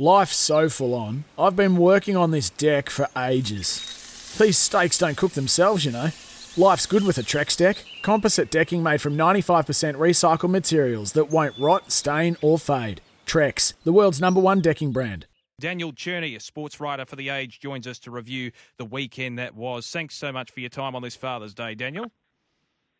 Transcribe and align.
Life's 0.00 0.36
so 0.36 0.68
full 0.68 0.94
on. 0.94 1.24
I've 1.36 1.56
been 1.56 1.76
working 1.76 2.16
on 2.16 2.30
this 2.30 2.50
deck 2.50 2.88
for 2.88 3.08
ages. 3.16 4.36
These 4.38 4.56
steaks 4.56 4.96
don't 4.96 5.16
cook 5.16 5.32
themselves, 5.32 5.84
you 5.84 5.90
know. 5.90 6.10
Life's 6.56 6.86
good 6.86 7.02
with 7.02 7.18
a 7.18 7.22
Trex 7.22 7.56
deck. 7.56 7.84
Composite 8.02 8.48
decking 8.48 8.80
made 8.80 9.00
from 9.00 9.16
95% 9.16 9.96
recycled 9.96 10.50
materials 10.50 11.14
that 11.14 11.30
won't 11.30 11.58
rot, 11.58 11.90
stain, 11.90 12.36
or 12.40 12.60
fade. 12.60 13.00
Trex, 13.26 13.72
the 13.82 13.92
world's 13.92 14.20
number 14.20 14.38
one 14.40 14.60
decking 14.60 14.92
brand. 14.92 15.26
Daniel 15.60 15.92
Cherny, 15.92 16.36
a 16.36 16.40
sports 16.40 16.78
writer 16.78 17.04
for 17.04 17.16
The 17.16 17.30
Age, 17.30 17.58
joins 17.58 17.88
us 17.88 17.98
to 18.00 18.12
review 18.12 18.52
the 18.76 18.84
weekend 18.84 19.40
that 19.40 19.56
was. 19.56 19.90
Thanks 19.90 20.14
so 20.14 20.30
much 20.30 20.52
for 20.52 20.60
your 20.60 20.70
time 20.70 20.94
on 20.94 21.02
this 21.02 21.16
Father's 21.16 21.54
Day, 21.54 21.74
Daniel. 21.74 22.12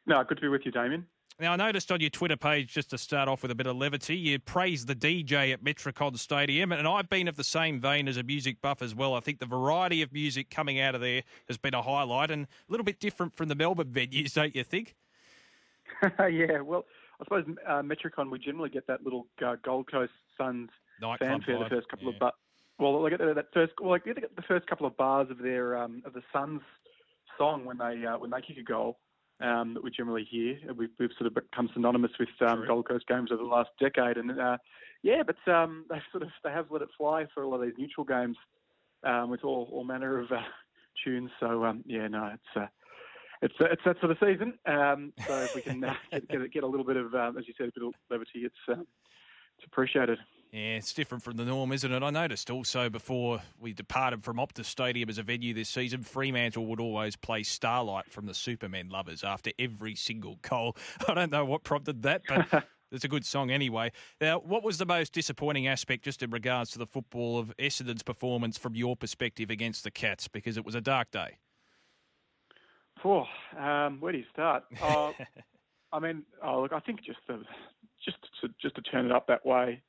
No, 0.04 0.24
good 0.24 0.38
to 0.38 0.42
be 0.42 0.48
with 0.48 0.66
you, 0.66 0.73
Damien. 0.73 1.06
Now, 1.41 1.52
I 1.52 1.56
noticed 1.56 1.92
on 1.92 2.01
your 2.01 2.10
Twitter 2.10 2.37
page, 2.37 2.74
just 2.74 2.91
to 2.91 2.98
start 2.98 3.28
off 3.28 3.42
with 3.42 3.52
a 3.52 3.55
bit 3.55 3.69
of 3.69 3.77
levity, 3.77 4.16
you 4.16 4.41
praised 4.41 4.88
the 4.88 4.96
DJ 4.96 5.52
at 5.52 5.62
Metricon 5.62 6.19
Stadium, 6.19 6.73
and 6.73 6.88
I've 6.88 7.09
been 7.09 7.29
of 7.29 7.37
the 7.37 7.45
same 7.45 7.79
vein 7.79 8.09
as 8.09 8.16
a 8.16 8.24
music 8.24 8.60
buff 8.60 8.83
as 8.83 8.92
well. 8.92 9.15
I 9.15 9.20
think 9.20 9.38
the 9.38 9.46
variety 9.46 10.02
of 10.02 10.12
music 10.12 10.51
coming 10.51 10.80
out 10.80 10.96
of 10.96 11.01
there 11.01 11.23
has 11.46 11.57
been 11.57 11.74
a 11.74 11.82
highlight 11.82 12.32
and 12.32 12.46
a 12.46 12.73
little 12.73 12.82
bit 12.82 12.99
different 12.99 13.37
from 13.37 13.46
the 13.46 13.54
Melbourne 13.54 13.87
venues, 13.87 14.35
don't 14.35 14.57
you 14.57 14.65
think? 14.65 14.96
yeah, 16.18 16.60
well, 16.60 16.87
I 17.21 17.24
suppose 17.24 17.45
uh, 17.68 17.82
Metricon, 17.82 18.32
we 18.32 18.40
generally 18.40 18.71
get 18.71 18.88
that 18.88 19.05
little 19.05 19.29
uh, 19.46 19.55
Gold 19.65 19.88
Coast 19.88 20.12
Suns 20.37 20.71
fanfare 21.21 21.60
the 21.60 21.71
first 21.71 21.88
couple 21.88 22.09
yeah. 22.09 22.15
of 22.15 22.18
bars. 22.18 22.34
Well, 22.80 23.01
like 23.01 23.16
that 23.16 23.46
first, 23.55 23.74
well, 23.80 23.90
like 23.90 24.05
the 24.05 24.43
first 24.49 24.66
couple 24.66 24.87
of 24.87 24.96
bars 24.96 25.29
of 25.30 25.38
their 25.38 25.77
um, 25.77 26.02
of 26.05 26.15
the 26.15 26.23
Suns 26.32 26.62
song 27.37 27.65
when 27.65 27.79
they 27.79 28.05
uh, 28.05 28.18
when 28.18 28.30
they 28.30 28.40
kick 28.40 28.57
a 28.59 28.62
goal 28.65 28.99
um, 29.40 29.74
that 29.74 29.84
we 29.84 29.90
generally 29.90 30.26
hear. 30.28 30.58
We've, 30.74 30.90
we've 30.98 31.10
sort 31.18 31.26
of 31.26 31.34
become 31.34 31.70
synonymous 31.72 32.12
with 32.18 32.28
um, 32.40 32.64
Gold 32.66 32.88
Coast 32.88 33.06
games 33.06 33.30
over 33.32 33.42
the 33.42 33.48
last 33.48 33.70
decade, 33.80 34.16
and 34.16 34.38
uh, 34.38 34.58
yeah, 35.02 35.22
but 35.24 35.52
um, 35.52 35.84
they 35.90 36.00
sort 36.10 36.22
of 36.22 36.30
they 36.44 36.50
have 36.50 36.66
let 36.70 36.82
it 36.82 36.88
fly 36.96 37.26
for 37.34 37.42
a 37.42 37.48
lot 37.48 37.60
of 37.60 37.62
these 37.62 37.78
neutral 37.78 38.04
games 38.04 38.36
um, 39.04 39.30
with 39.30 39.44
all, 39.44 39.68
all 39.72 39.84
manner 39.84 40.18
of 40.18 40.30
uh, 40.32 40.40
tunes. 41.04 41.30
So 41.40 41.64
um, 41.64 41.82
yeah, 41.86 42.09
no, 42.09 42.30
it's. 42.34 42.56
Uh, 42.56 42.66
it's, 43.40 43.54
it's 43.60 43.82
that 43.84 44.00
sort 44.00 44.10
of 44.10 44.18
season, 44.18 44.54
um, 44.66 45.12
so 45.24 45.42
if 45.42 45.54
we 45.54 45.60
can 45.60 45.84
uh, 45.84 45.94
get, 46.10 46.28
get, 46.28 46.52
get 46.54 46.62
a 46.64 46.66
little 46.66 46.84
bit 46.84 46.96
of, 46.96 47.14
um, 47.14 47.38
as 47.38 47.46
you 47.46 47.54
said, 47.56 47.68
a 47.68 47.72
bit 47.72 47.86
of 47.86 47.94
levity, 48.10 48.40
it's 48.40 48.56
it's 48.66 49.64
appreciated. 49.64 50.18
Yeah, 50.52 50.77
it's 50.77 50.95
different 50.95 51.23
from 51.23 51.37
the 51.37 51.45
norm, 51.45 51.73
isn't 51.73 51.93
it? 51.93 52.02
I 52.02 52.09
noticed 52.09 52.51
also 52.51 52.88
before 52.88 53.43
we 53.60 53.74
departed 53.74 54.24
from 54.24 54.38
Optus 54.38 54.65
Stadium 54.65 55.10
as 55.10 55.18
a 55.18 55.23
venue 55.23 55.52
this 55.52 55.68
season, 55.68 56.02
Fremantle 56.02 56.65
would 56.66 56.80
always 56.80 57.16
play 57.16 57.43
Starlight 57.43 58.10
from 58.10 58.24
the 58.24 58.32
Supermen 58.32 58.88
Lovers 58.88 59.23
after 59.23 59.51
every 59.59 59.95
single 59.95 60.38
goal. 60.40 60.74
I 61.09 61.13
don't 61.13 61.30
know 61.30 61.45
what 61.45 61.65
prompted 61.65 62.02
that, 62.05 62.23
but 62.27 62.65
it's 62.93 63.05
a 63.05 63.09
good 63.09 63.27
song 63.27 63.51
anyway. 63.51 63.93
Now, 64.22 64.38
what 64.38 64.62
was 64.62 64.78
the 64.78 64.87
most 64.87 65.12
disappointing 65.12 65.66
aspect 65.66 66.03
just 66.03 66.22
in 66.22 66.31
regards 66.31 66.71
to 66.71 66.78
the 66.78 66.87
football 66.87 67.38
of 67.38 67.55
Essendon's 67.59 68.03
performance 68.03 68.56
from 68.56 68.75
your 68.75 68.97
perspective 68.97 69.50
against 69.50 69.84
the 69.84 69.91
Cats? 69.91 70.28
Because 70.28 70.56
it 70.56 70.65
was 70.65 70.75
a 70.75 70.81
dark 70.81 71.10
day. 71.10 71.37
Oh, 73.05 73.27
um, 73.59 74.00
where 74.00 74.12
do 74.12 74.19
you 74.19 74.25
start? 74.33 74.65
Uh, 74.81 75.12
I 75.93 75.99
mean, 76.01 76.22
oh, 76.43 76.62
look, 76.62 76.72
I 76.72 76.81
think 76.81 77.05
just 77.05 77.19
the, 77.28 77.43
just 78.03 78.17
to, 78.41 78.49
just 78.61 78.77
to 78.77 78.83
turn 78.83 79.05
it 79.05 79.12
up 79.12 79.27
that 79.27 79.45
way, 79.45 79.83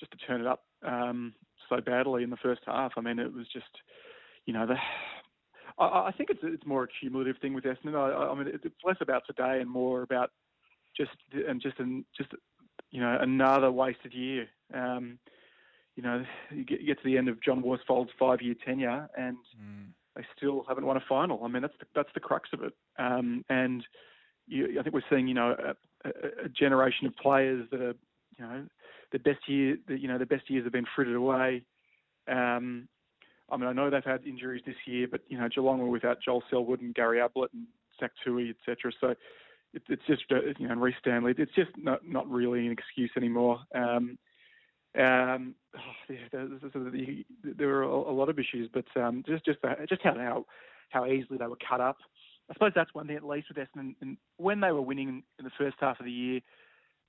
just 0.00 0.10
to 0.12 0.18
turn 0.18 0.40
it 0.40 0.46
up 0.46 0.64
um, 0.84 1.34
so 1.68 1.80
badly 1.80 2.22
in 2.22 2.30
the 2.30 2.36
first 2.36 2.62
half. 2.66 2.92
I 2.96 3.00
mean, 3.00 3.18
it 3.18 3.32
was 3.32 3.46
just, 3.52 3.70
you 4.46 4.54
know, 4.54 4.66
the. 4.66 4.76
I, 5.78 6.08
I 6.08 6.12
think 6.16 6.30
it's 6.30 6.40
it's 6.42 6.66
more 6.66 6.84
a 6.84 6.88
cumulative 6.88 7.36
thing 7.40 7.54
with 7.54 7.64
Essendon. 7.64 7.94
I, 7.94 8.30
I 8.30 8.34
mean, 8.34 8.48
it's 8.48 8.64
less 8.84 8.96
about 9.00 9.22
today 9.26 9.60
and 9.60 9.70
more 9.70 10.02
about 10.02 10.30
just 10.96 11.12
and 11.32 11.60
just 11.60 11.78
an, 11.78 12.04
just 12.16 12.30
you 12.90 13.00
know 13.00 13.16
another 13.20 13.70
wasted 13.70 14.12
year. 14.12 14.48
Um, 14.74 15.18
you 15.96 16.02
know, 16.02 16.24
you 16.50 16.64
get, 16.64 16.80
you 16.80 16.86
get 16.86 16.98
to 16.98 17.04
the 17.04 17.18
end 17.18 17.28
of 17.28 17.42
John 17.42 17.62
Worsfold's 17.62 18.10
five-year 18.18 18.56
tenure 18.64 19.08
and. 19.16 19.36
Mm. 19.60 19.92
They 20.16 20.26
still 20.36 20.64
haven't 20.66 20.84
won 20.84 20.96
a 20.96 21.04
final. 21.08 21.44
I 21.44 21.48
mean, 21.48 21.62
that's 21.62 21.76
the, 21.78 21.86
that's 21.94 22.08
the 22.14 22.20
crux 22.20 22.48
of 22.52 22.64
it. 22.64 22.72
Um, 22.98 23.44
and 23.48 23.86
you, 24.48 24.78
I 24.78 24.82
think 24.82 24.92
we're 24.92 25.02
seeing, 25.08 25.28
you 25.28 25.34
know, 25.34 25.54
a, 25.56 26.08
a, 26.08 26.46
a, 26.46 26.48
generation 26.48 27.06
of 27.06 27.14
players 27.16 27.68
that 27.70 27.80
are, 27.80 27.94
you 28.36 28.44
know, 28.44 28.66
the 29.12 29.18
best 29.18 29.48
year, 29.48 29.76
you 29.88 30.08
know, 30.08 30.18
the 30.18 30.26
best 30.26 30.48
years 30.50 30.64
have 30.64 30.72
been 30.72 30.86
frittered 30.94 31.16
away. 31.16 31.62
Um, 32.28 32.88
I 33.50 33.56
mean, 33.56 33.68
I 33.68 33.72
know 33.72 33.90
they've 33.90 34.04
had 34.04 34.24
injuries 34.24 34.62
this 34.64 34.76
year, 34.86 35.08
but 35.10 35.22
you 35.28 35.38
know, 35.38 35.48
Geelong 35.48 35.78
were 35.78 35.88
without 35.88 36.18
Joel 36.24 36.42
Selwood 36.50 36.80
and 36.80 36.94
Gary 36.94 37.20
Ablett 37.20 37.52
and 37.52 37.66
Zach 37.98 38.12
Tuohy, 38.24 38.50
etc. 38.50 38.92
So 39.00 39.14
it, 39.74 39.82
it's 39.88 40.02
just, 40.06 40.22
uh, 40.30 40.36
you 40.58 40.66
know, 40.66 40.72
and 40.72 40.82
Rhys 40.82 40.94
Stanley. 41.00 41.34
It's 41.36 41.54
just 41.54 41.70
not 41.76 42.06
not 42.06 42.30
really 42.30 42.66
an 42.66 42.72
excuse 42.72 43.10
anymore. 43.16 43.60
Um, 43.74 44.18
um, 44.98 45.54
oh, 45.76 45.80
yeah, 46.08 46.44
there, 47.44 47.68
were 47.68 47.82
a 47.82 48.12
lot 48.12 48.28
of 48.28 48.38
issues, 48.38 48.68
but 48.72 48.86
um, 49.00 49.22
just 49.26 49.44
just 49.44 49.58
just 49.88 50.02
how 50.02 50.44
how 50.90 51.06
easily 51.06 51.38
they 51.38 51.46
were 51.46 51.58
cut 51.68 51.80
up. 51.80 51.98
I 52.50 52.54
suppose 52.54 52.72
that's 52.74 52.92
one 52.94 53.06
thing 53.06 53.16
at 53.16 53.24
least 53.24 53.48
with 53.48 53.58
Essendon. 53.58 53.94
And 54.00 54.16
when 54.36 54.60
they 54.60 54.72
were 54.72 54.82
winning 54.82 55.22
in 55.38 55.44
the 55.44 55.52
first 55.56 55.76
half 55.78 56.00
of 56.00 56.06
the 56.06 56.12
year, 56.12 56.40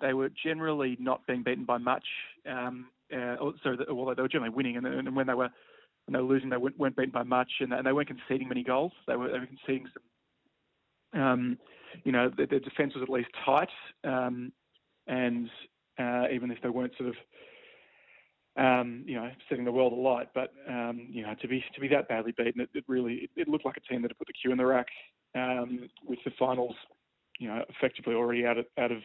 they 0.01 0.13
were 0.13 0.29
generally 0.43 0.97
not 0.99 1.25
being 1.27 1.43
beaten 1.43 1.65
by 1.65 1.77
much. 1.77 2.05
Um, 2.49 2.87
uh, 3.13 3.35
so, 3.63 3.75
well, 3.89 4.13
they 4.15 4.21
were 4.21 4.27
generally 4.27 4.53
winning, 4.53 4.77
and, 4.77 4.85
and 4.85 5.15
when 5.15 5.27
they 5.27 5.33
were 5.33 5.49
when 6.05 6.13
they 6.13 6.19
were 6.19 6.33
losing, 6.33 6.49
they 6.49 6.57
weren't, 6.57 6.79
weren't 6.79 6.95
beaten 6.95 7.11
by 7.11 7.23
much, 7.23 7.51
and, 7.59 7.71
and, 7.73 7.85
they 7.85 7.91
weren't 7.91 8.07
conceding 8.07 8.47
many 8.47 8.63
goals. 8.63 8.91
They 9.07 9.15
were 9.15 9.27
they 9.27 9.39
were 9.39 9.47
conceding 9.47 9.87
some. 9.93 11.21
Um, 11.21 11.57
you 12.03 12.11
know, 12.11 12.31
their, 12.35 12.47
defence 12.47 12.93
was 12.95 13.03
at 13.03 13.09
least 13.09 13.29
tight, 13.45 13.69
um, 14.05 14.53
and 15.07 15.49
uh, 15.99 16.23
even 16.33 16.49
if 16.51 16.61
they 16.63 16.69
weren't 16.69 16.93
sort 16.97 17.09
of 17.09 17.15
um, 18.57 19.03
you 19.05 19.15
know, 19.15 19.29
setting 19.49 19.65
the 19.65 19.71
world 19.71 19.93
alight. 19.93 20.29
But 20.33 20.53
um, 20.67 21.07
you 21.09 21.23
know, 21.23 21.33
to 21.41 21.47
be 21.47 21.63
to 21.73 21.81
be 21.81 21.87
that 21.89 22.07
badly 22.07 22.33
beaten, 22.37 22.61
it, 22.61 22.69
it 22.73 22.83
really 22.87 23.13
it, 23.15 23.29
it, 23.35 23.47
looked 23.47 23.65
like 23.65 23.77
a 23.77 23.81
team 23.81 24.01
that 24.01 24.11
had 24.11 24.17
put 24.17 24.27
the 24.27 24.33
queue 24.33 24.51
in 24.51 24.57
the 24.57 24.65
rack 24.65 24.87
um, 25.35 25.89
with 26.05 26.19
the 26.25 26.31
finals, 26.37 26.75
you 27.39 27.47
know, 27.47 27.63
effectively 27.69 28.13
already 28.13 28.45
out 28.45 28.57
of 28.57 28.65
out 28.77 28.91
of 28.91 28.99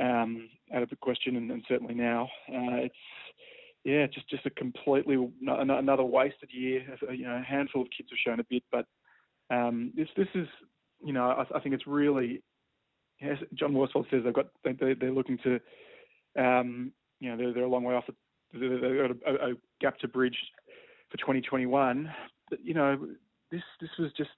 um, 0.00 0.48
out 0.74 0.82
of 0.82 0.90
the 0.90 0.96
question, 0.96 1.36
and, 1.36 1.50
and 1.50 1.64
certainly 1.68 1.94
now 1.94 2.24
uh, 2.48 2.84
it's 2.86 2.94
yeah, 3.84 4.06
just 4.06 4.28
just 4.28 4.46
a 4.46 4.50
completely 4.50 5.16
another 5.46 6.04
wasted 6.04 6.50
year. 6.52 6.84
You 7.10 7.26
know, 7.26 7.36
a 7.36 7.42
handful 7.42 7.82
of 7.82 7.88
kids 7.96 8.10
have 8.10 8.18
shown 8.24 8.40
a 8.40 8.44
bit, 8.44 8.62
but 8.70 8.86
um, 9.50 9.92
this 9.96 10.08
this 10.16 10.28
is 10.34 10.48
you 11.04 11.12
know, 11.12 11.30
I, 11.30 11.56
I 11.56 11.60
think 11.60 11.74
it's 11.74 11.86
really. 11.86 12.42
Yes, 13.20 13.38
John 13.54 13.72
Worsfold 13.72 14.06
says 14.10 14.22
they've 14.24 14.32
got 14.32 14.46
they, 14.62 14.94
they're 14.94 15.10
looking 15.10 15.38
to 15.38 15.58
um, 16.38 16.92
you 17.20 17.30
know, 17.30 17.36
they're, 17.36 17.52
they're 17.52 17.64
a 17.64 17.68
long 17.68 17.84
way 17.84 17.94
off 17.94 18.04
they've 18.52 18.80
got 18.80 19.10
a, 19.26 19.50
a 19.50 19.54
gap 19.80 19.98
to 19.98 20.08
bridge 20.08 20.36
for 21.10 21.16
2021. 21.18 22.10
But, 22.48 22.64
you 22.64 22.74
know, 22.74 22.98
this 23.50 23.62
this 23.80 23.90
was 23.98 24.10
just 24.16 24.30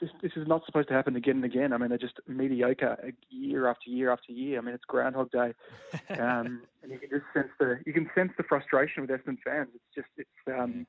this, 0.00 0.10
this 0.22 0.32
is 0.36 0.46
not 0.46 0.64
supposed 0.66 0.88
to 0.88 0.94
happen 0.94 1.16
again 1.16 1.36
and 1.36 1.44
again. 1.44 1.72
I 1.72 1.78
mean, 1.78 1.88
they're 1.88 1.98
just 1.98 2.18
mediocre 2.26 3.12
year 3.30 3.68
after 3.68 3.90
year 3.90 4.10
after 4.10 4.32
year. 4.32 4.58
I 4.58 4.62
mean, 4.62 4.74
it's 4.74 4.84
Groundhog 4.84 5.30
Day, 5.30 5.54
um, 6.18 6.62
and 6.82 6.90
you 6.90 6.98
can 6.98 7.10
just 7.10 7.24
sense 7.32 7.48
the 7.58 7.80
you 7.86 7.92
can 7.92 8.10
sense 8.14 8.32
the 8.36 8.42
frustration 8.44 9.02
with 9.02 9.10
Essendon 9.10 9.38
fans. 9.44 9.68
It's 9.74 9.94
just 9.94 10.08
it's 10.16 10.58
um, 10.58 10.86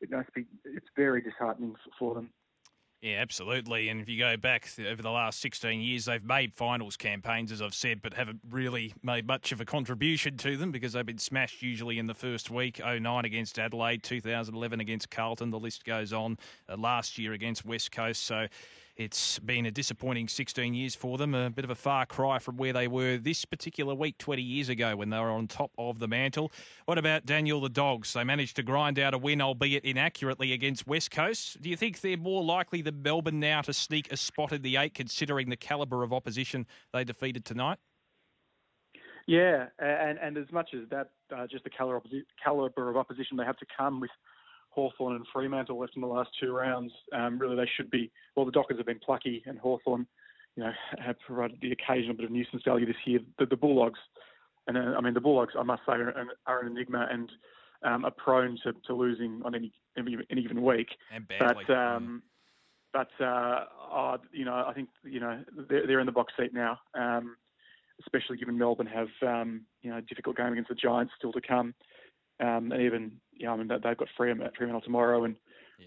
it 0.00 0.10
must 0.10 0.32
be 0.34 0.46
it's 0.64 0.88
very 0.96 1.22
disheartening 1.22 1.74
for 1.98 2.14
them. 2.14 2.30
Yeah, 3.00 3.18
absolutely. 3.20 3.90
And 3.90 4.00
if 4.00 4.08
you 4.08 4.18
go 4.18 4.36
back 4.36 4.68
over 4.84 5.00
the 5.00 5.10
last 5.10 5.38
16 5.40 5.80
years, 5.80 6.06
they've 6.06 6.24
made 6.24 6.52
finals 6.52 6.96
campaigns, 6.96 7.52
as 7.52 7.62
I've 7.62 7.74
said, 7.74 8.02
but 8.02 8.12
haven't 8.12 8.40
really 8.50 8.92
made 9.04 9.24
much 9.24 9.52
of 9.52 9.60
a 9.60 9.64
contribution 9.64 10.36
to 10.38 10.56
them 10.56 10.72
because 10.72 10.94
they've 10.94 11.06
been 11.06 11.16
smashed 11.16 11.62
usually 11.62 12.00
in 12.00 12.08
the 12.08 12.14
first 12.14 12.50
week 12.50 12.80
09 12.84 13.24
against 13.24 13.56
Adelaide, 13.60 14.02
2011 14.02 14.80
against 14.80 15.10
Carlton, 15.10 15.50
the 15.50 15.60
list 15.60 15.84
goes 15.84 16.12
on, 16.12 16.38
uh, 16.68 16.76
last 16.76 17.18
year 17.18 17.34
against 17.34 17.64
West 17.64 17.92
Coast. 17.92 18.24
So 18.24 18.48
it's 18.98 19.38
been 19.38 19.64
a 19.64 19.70
disappointing 19.70 20.26
16 20.26 20.74
years 20.74 20.94
for 20.96 21.16
them, 21.16 21.32
a 21.32 21.48
bit 21.48 21.64
of 21.64 21.70
a 21.70 21.76
far 21.76 22.04
cry 22.04 22.40
from 22.40 22.56
where 22.56 22.72
they 22.72 22.88
were 22.88 23.16
this 23.16 23.44
particular 23.44 23.94
week 23.94 24.18
20 24.18 24.42
years 24.42 24.68
ago 24.68 24.96
when 24.96 25.08
they 25.08 25.18
were 25.18 25.30
on 25.30 25.46
top 25.46 25.70
of 25.78 26.00
the 26.00 26.08
mantle. 26.08 26.50
What 26.84 26.98
about 26.98 27.24
Daniel 27.24 27.60
the 27.60 27.68
Dogs? 27.68 28.12
They 28.12 28.24
managed 28.24 28.56
to 28.56 28.64
grind 28.64 28.98
out 28.98 29.14
a 29.14 29.18
win, 29.18 29.40
albeit 29.40 29.84
inaccurately, 29.84 30.52
against 30.52 30.88
West 30.88 31.12
Coast. 31.12 31.62
Do 31.62 31.70
you 31.70 31.76
think 31.76 32.00
they're 32.00 32.16
more 32.16 32.42
likely 32.42 32.82
than 32.82 33.00
Melbourne 33.00 33.38
now 33.38 33.62
to 33.62 33.72
sneak 33.72 34.12
a 34.12 34.16
spot 34.16 34.52
in 34.52 34.62
the 34.62 34.76
eight, 34.76 34.94
considering 34.94 35.48
the 35.48 35.56
calibre 35.56 36.04
of 36.04 36.12
opposition 36.12 36.66
they 36.92 37.04
defeated 37.04 37.44
tonight? 37.44 37.78
Yeah, 39.28 39.66
and 39.78 40.18
and 40.18 40.38
as 40.38 40.50
much 40.50 40.70
as 40.74 40.88
that, 40.88 41.10
uh, 41.36 41.46
just 41.46 41.62
the 41.62 41.70
caliber, 41.70 42.00
caliber 42.42 42.90
of 42.90 42.96
opposition 42.96 43.36
they 43.36 43.44
have 43.44 43.58
to 43.58 43.66
come 43.76 44.00
with 44.00 44.10
Hawthorn 44.78 45.16
and 45.16 45.26
Fremantle 45.32 45.76
left 45.76 45.96
in 45.96 46.02
the 46.02 46.06
last 46.06 46.30
two 46.40 46.52
rounds. 46.52 46.92
Um, 47.12 47.36
really, 47.36 47.56
they 47.56 47.68
should 47.76 47.90
be. 47.90 48.12
Well, 48.36 48.46
the 48.46 48.52
Dockers 48.52 48.76
have 48.76 48.86
been 48.86 49.00
plucky, 49.00 49.42
and 49.44 49.58
Hawthorn, 49.58 50.06
you 50.54 50.62
know, 50.62 50.70
have 51.04 51.16
provided 51.26 51.58
the 51.60 51.72
occasional 51.72 52.14
bit 52.14 52.26
of 52.26 52.30
nuisance 52.30 52.62
value 52.64 52.86
this 52.86 52.94
year. 53.04 53.18
The, 53.40 53.46
the 53.46 53.56
Bulldogs, 53.56 53.98
and 54.68 54.78
uh, 54.78 54.94
I 54.96 55.00
mean 55.00 55.14
the 55.14 55.20
Bulldogs, 55.20 55.54
I 55.58 55.64
must 55.64 55.82
say, 55.84 55.94
are, 55.94 56.14
are 56.46 56.60
an 56.60 56.68
enigma 56.68 57.08
and 57.10 57.28
um, 57.82 58.04
are 58.04 58.12
prone 58.12 58.56
to, 58.62 58.72
to 58.86 58.94
losing 58.94 59.42
on 59.44 59.56
any, 59.56 59.72
any, 59.96 60.16
any 60.30 60.42
given 60.42 60.62
week. 60.62 60.88
And 61.12 61.26
badly. 61.26 61.64
But 61.66 61.74
um, 61.74 62.22
but 62.92 63.10
uh, 63.20 63.64
oh, 63.90 64.16
you 64.32 64.44
know, 64.44 64.64
I 64.64 64.72
think 64.74 64.90
you 65.02 65.18
know 65.18 65.42
they're, 65.68 65.88
they're 65.88 66.00
in 66.00 66.06
the 66.06 66.12
box 66.12 66.34
seat 66.38 66.54
now. 66.54 66.78
Um, 66.94 67.36
especially 68.00 68.36
given 68.36 68.56
Melbourne 68.56 68.86
have 68.86 69.08
um, 69.26 69.62
you 69.82 69.90
know 69.90 69.98
a 69.98 70.02
difficult 70.02 70.36
game 70.36 70.52
against 70.52 70.68
the 70.68 70.76
Giants 70.76 71.12
still 71.18 71.32
to 71.32 71.40
come, 71.40 71.74
um, 72.38 72.70
and 72.70 72.80
even 72.80 73.12
know 73.46 73.52
I 73.52 73.56
mean 73.56 73.68
they've 73.68 73.96
got 73.96 74.08
Fremantle, 74.16 74.52
Fremantle 74.56 74.82
tomorrow, 74.82 75.24
and 75.24 75.36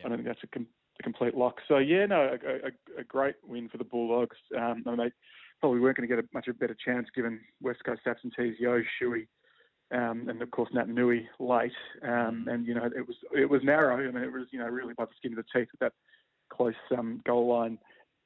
I 0.04 0.08
don't 0.08 0.18
think 0.18 0.28
that's 0.28 0.44
a, 0.44 0.48
com- 0.48 0.68
a, 1.00 1.04
complete 1.04 1.36
lock. 1.36 1.58
So 1.68 1.78
yeah, 1.78 2.06
no, 2.06 2.22
a, 2.22 2.68
a, 2.68 3.02
a 3.02 3.04
great 3.04 3.36
win 3.46 3.70
for 3.70 3.78
the 3.78 3.84
Bulldogs. 3.84 4.38
Um, 4.58 4.84
I 4.86 4.90
mean, 4.90 4.98
they 4.98 5.12
probably 5.60 5.80
weren't 5.80 5.98
going 5.98 6.08
to 6.08 6.16
get 6.16 6.24
a 6.24 6.28
much 6.34 6.48
of 6.48 6.56
a 6.56 6.60
better 6.60 6.78
chance 6.86 7.08
given 7.16 7.40
West 7.62 7.84
Coast 7.86 8.02
absentees, 8.06 8.56
Yeo, 8.60 8.82
Shuey, 9.02 9.28
um, 9.92 10.28
and 10.30 10.42
of 10.42 10.52
course 10.52 10.70
Naitanui 10.74 11.26
late, 11.40 11.72
um, 12.04 12.46
mm. 12.48 12.54
and 12.54 12.66
you 12.66 12.74
know 12.74 12.86
it 12.86 13.06
was 13.06 13.18
it 13.36 13.50
was 13.50 13.62
narrow. 13.64 13.98
I 13.98 14.12
mean, 14.12 14.24
it 14.24 14.32
was 14.32 14.48
you 14.52 14.60
know 14.60 14.68
really 14.68 14.94
by 14.94 15.06
the 15.06 15.12
skin 15.18 15.34
of 15.34 15.38
the 15.38 15.60
teeth 15.60 15.70
with 15.72 15.80
that 15.80 15.94
close 16.50 16.74
um, 16.98 17.22
goal 17.26 17.48
line 17.48 17.78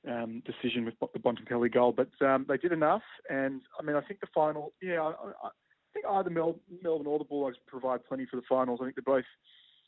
um, 0.08 0.42
decision 0.46 0.86
with 0.86 0.96
the 1.14 1.20
Bontempelli 1.20 1.72
goal, 1.72 1.92
but 1.92 2.10
um, 2.26 2.46
they 2.48 2.58
did 2.58 2.72
enough. 2.72 3.04
And 3.30 3.62
I 3.80 3.84
mean, 3.84 3.96
I 3.96 4.02
think 4.02 4.20
the 4.20 4.28
final, 4.34 4.74
yeah, 4.82 5.02
I, 5.02 5.10
I 5.10 5.50
think 5.96 6.06
either 6.06 6.30
Mel, 6.30 6.60
Melbourne 6.84 7.08
or 7.08 7.18
the 7.18 7.26
Bulldogs 7.26 7.58
provide 7.66 8.06
plenty 8.06 8.26
for 8.26 8.36
the 8.36 8.44
finals. 8.48 8.80
I 8.82 8.86
think 8.86 8.96
they're 8.96 9.16
both 9.16 9.26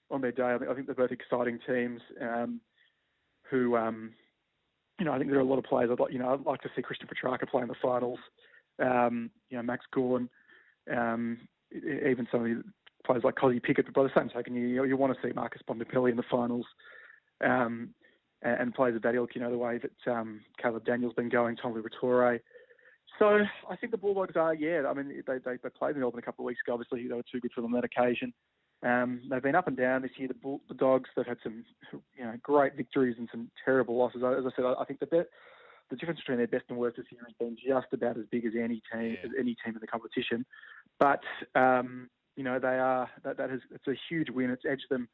on 0.09 0.21
their 0.21 0.31
day. 0.31 0.56
I 0.56 0.74
think, 0.74 0.88
they're 0.88 0.95
both 0.95 1.12
exciting 1.12 1.59
teams 1.68 2.01
um, 2.21 2.62
who, 3.50 3.75
um, 3.75 4.13
you 5.00 5.06
know, 5.06 5.13
I 5.13 5.18
think 5.18 5.30
there 5.30 5.39
are 5.39 5.44
a 5.44 5.45
lot 5.45 5.59
of 5.59 5.65
players. 5.65 5.89
I'd 5.92 6.00
like, 6.00 6.13
you 6.13 6.19
know, 6.19 6.33
I'd 6.33 6.45
like 6.45 6.62
to 6.62 6.69
see 6.75 6.81
Christian 6.81 7.07
Petracca 7.07 7.48
play 7.50 7.62
in 7.62 7.68
the 7.68 7.75
finals. 7.81 8.19
Um, 8.80 9.30
you 9.50 9.57
know, 9.57 9.63
Max 9.63 9.86
Gawn, 9.94 10.30
um, 10.92 11.38
even 11.71 12.27
some 12.31 12.42
of 12.42 12.48
the 12.48 12.63
players 13.06 13.24
like 13.24 13.36
Kozzie 13.36 13.62
Pickett. 13.62 13.86
But 13.86 13.94
by 13.94 14.03
the 14.03 14.12
same 14.15 14.30
token, 14.30 14.56
you 14.56 14.83
you 14.83 14.98
want 14.98 15.13
to 15.15 15.27
see 15.27 15.33
Marcus 15.33 15.62
Bontempelli 15.68 16.12
in 16.12 16.18
the 16.18 16.24
finals. 16.30 16.65
Um, 17.44 17.94
and, 18.42 18.62
and 18.62 18.74
plays 18.74 18.95
of 18.95 19.01
that 19.01 19.15
ilk, 19.15 19.36
you 19.36 19.42
know, 19.42 19.51
the 19.51 19.57
way 19.57 19.80
that 19.80 20.12
um, 20.12 20.42
Caleb 20.62 20.86
Daniel's 20.86 21.13
been 21.13 21.30
going, 21.30 21.56
Tommy 21.56 21.81
Rattore. 21.81 22.39
So 23.19 23.40
I 23.69 23.75
think 23.75 23.92
the 23.92 23.98
Bulldogs 23.98 24.36
are, 24.36 24.54
yeah, 24.54 24.84
I 24.88 24.94
mean, 24.94 25.24
they, 25.25 25.38
they, 25.40 25.58
they 25.62 25.69
played 25.69 25.96
in 25.96 26.02
Melbourne 26.02 26.19
a 26.19 26.25
couple 26.25 26.44
of 26.44 26.48
weeks 26.48 26.60
ago. 26.66 26.74
Obviously, 26.74 27.08
they 27.08 27.14
were 27.14 27.24
too 27.31 27.40
good 27.40 27.52
for 27.54 27.62
them 27.62 27.74
on 27.74 27.81
that 27.81 27.86
occasion. 27.86 28.34
Um, 28.84 29.22
they've 29.30 29.42
been 29.42 29.56
up 29.56 29.68
and 29.68 29.75
down 29.75 30.04
this 30.04 30.12
year. 30.18 30.28
The, 30.28 30.36
Bull, 30.36 30.62
the 30.68 30.75
Dogs, 30.75 31.10
they've 31.16 31.25
had 31.25 31.38
some, 31.42 31.66
you 31.92 32.24
know, 32.24 32.34
great 32.44 32.75
victories 32.75 33.16
and 33.18 33.28
some 33.31 33.50
terrible 33.66 33.98
losses. 33.98 34.22
As 34.24 34.46
I 34.46 34.56
said, 34.56 34.66
I, 34.66 34.81
I 34.81 34.86
think 34.86 35.00
the 35.00 35.08
bet, 35.08 35.28
the 35.90 35.96
difference 35.96 36.19
between 36.19 36.38
their 36.38 36.48
best 36.48 36.66
and 36.69 36.78
worst 36.78 36.98
this 36.98 37.06
year 37.10 37.22
has 37.25 37.34
been 37.40 37.56
just 37.56 37.88
about 37.92 38.18
as 38.18 38.25
big 38.30 38.46
as 38.46 38.54
any 38.56 38.81
team, 38.94 39.18
yeah. 39.18 39.25
as 39.25 39.31
any 39.40 39.56
team 39.66 39.74
in 39.74 39.80
the 39.81 39.88
competition. 39.88 40.46
But 41.00 41.22
um, 41.56 42.10
you 42.36 42.44
know, 42.44 42.60
they 42.60 42.68
are 42.68 43.10
that, 43.24 43.38
that 43.38 43.50
has 43.50 43.62
it's 43.74 43.88
a 43.88 43.96
huge 44.10 44.30
win. 44.30 44.52
It's 44.52 44.63
edged 44.70 44.86
them 44.90 45.08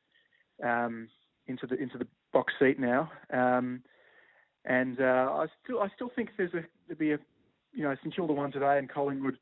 um, 0.64 1.08
into 1.48 1.68
the 1.68 1.76
into 1.76 1.98
the 1.98 2.08
box 2.34 2.54
seat 2.60 2.80
now. 2.80 3.12
Um, 3.32 3.84
and 4.66 5.00
uh, 5.00 5.30
I 5.32 5.46
still 5.64 5.80
I 5.82 5.88
still 5.96 6.12
think 6.16 6.30
there's 6.38 6.54
a 6.54 6.64
there'll 6.88 7.00
be 7.00 7.14
a 7.14 7.20
you 7.74 7.84
know 7.84 7.96
St 7.96 8.16
Kilda 8.16 8.34
won 8.34 8.52
today 8.52 8.78
and 8.78 8.90
Collingwood 8.90 9.38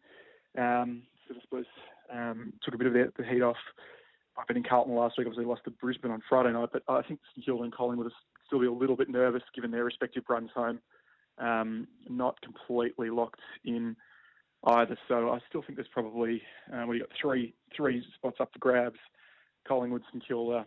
um, 0.58 1.04
sort 1.28 1.38
of 1.38 1.44
suppose 1.44 1.66
um, 2.12 2.54
took 2.64 2.74
a 2.74 2.78
bit 2.78 2.88
of 2.88 2.94
the, 2.94 3.12
the 3.18 3.26
heat 3.26 3.42
off 3.42 3.58
I 4.38 4.42
by 4.42 4.46
beating 4.48 4.64
Carlton 4.68 4.96
last 4.96 5.18
week. 5.18 5.28
Obviously 5.28 5.46
lost 5.46 5.64
to 5.66 5.72
Brisbane 5.72 6.12
on 6.12 6.22
Friday 6.28 6.52
night, 6.52 6.70
but 6.72 6.84
I 6.88 7.02
think 7.02 7.20
St 7.34 7.46
Kilda 7.46 7.64
and 7.64 7.74
Collingwood 7.74 8.12
still 8.48 8.60
be 8.60 8.68
a 8.68 8.72
little 8.72 8.96
bit 8.96 9.10
nervous 9.10 9.44
given 9.54 9.72
their 9.72 9.84
respective 9.84 10.24
runs 10.30 10.50
home. 10.54 10.80
Um, 11.38 11.88
not 12.10 12.40
completely 12.42 13.10
locked 13.10 13.40
in 13.66 13.96
either. 14.66 14.98
So 15.08 15.30
I 15.30 15.40
still 15.50 15.62
think 15.62 15.76
there's 15.76 15.88
probably 15.92 16.42
uh, 16.74 16.86
we 16.88 17.00
got 17.00 17.10
three 17.20 17.54
three 17.76 18.04
spots 18.16 18.38
up 18.40 18.52
for 18.54 18.60
grabs: 18.60 19.00
Collingwood, 19.68 20.04
St 20.12 20.26
Kilda, 20.28 20.66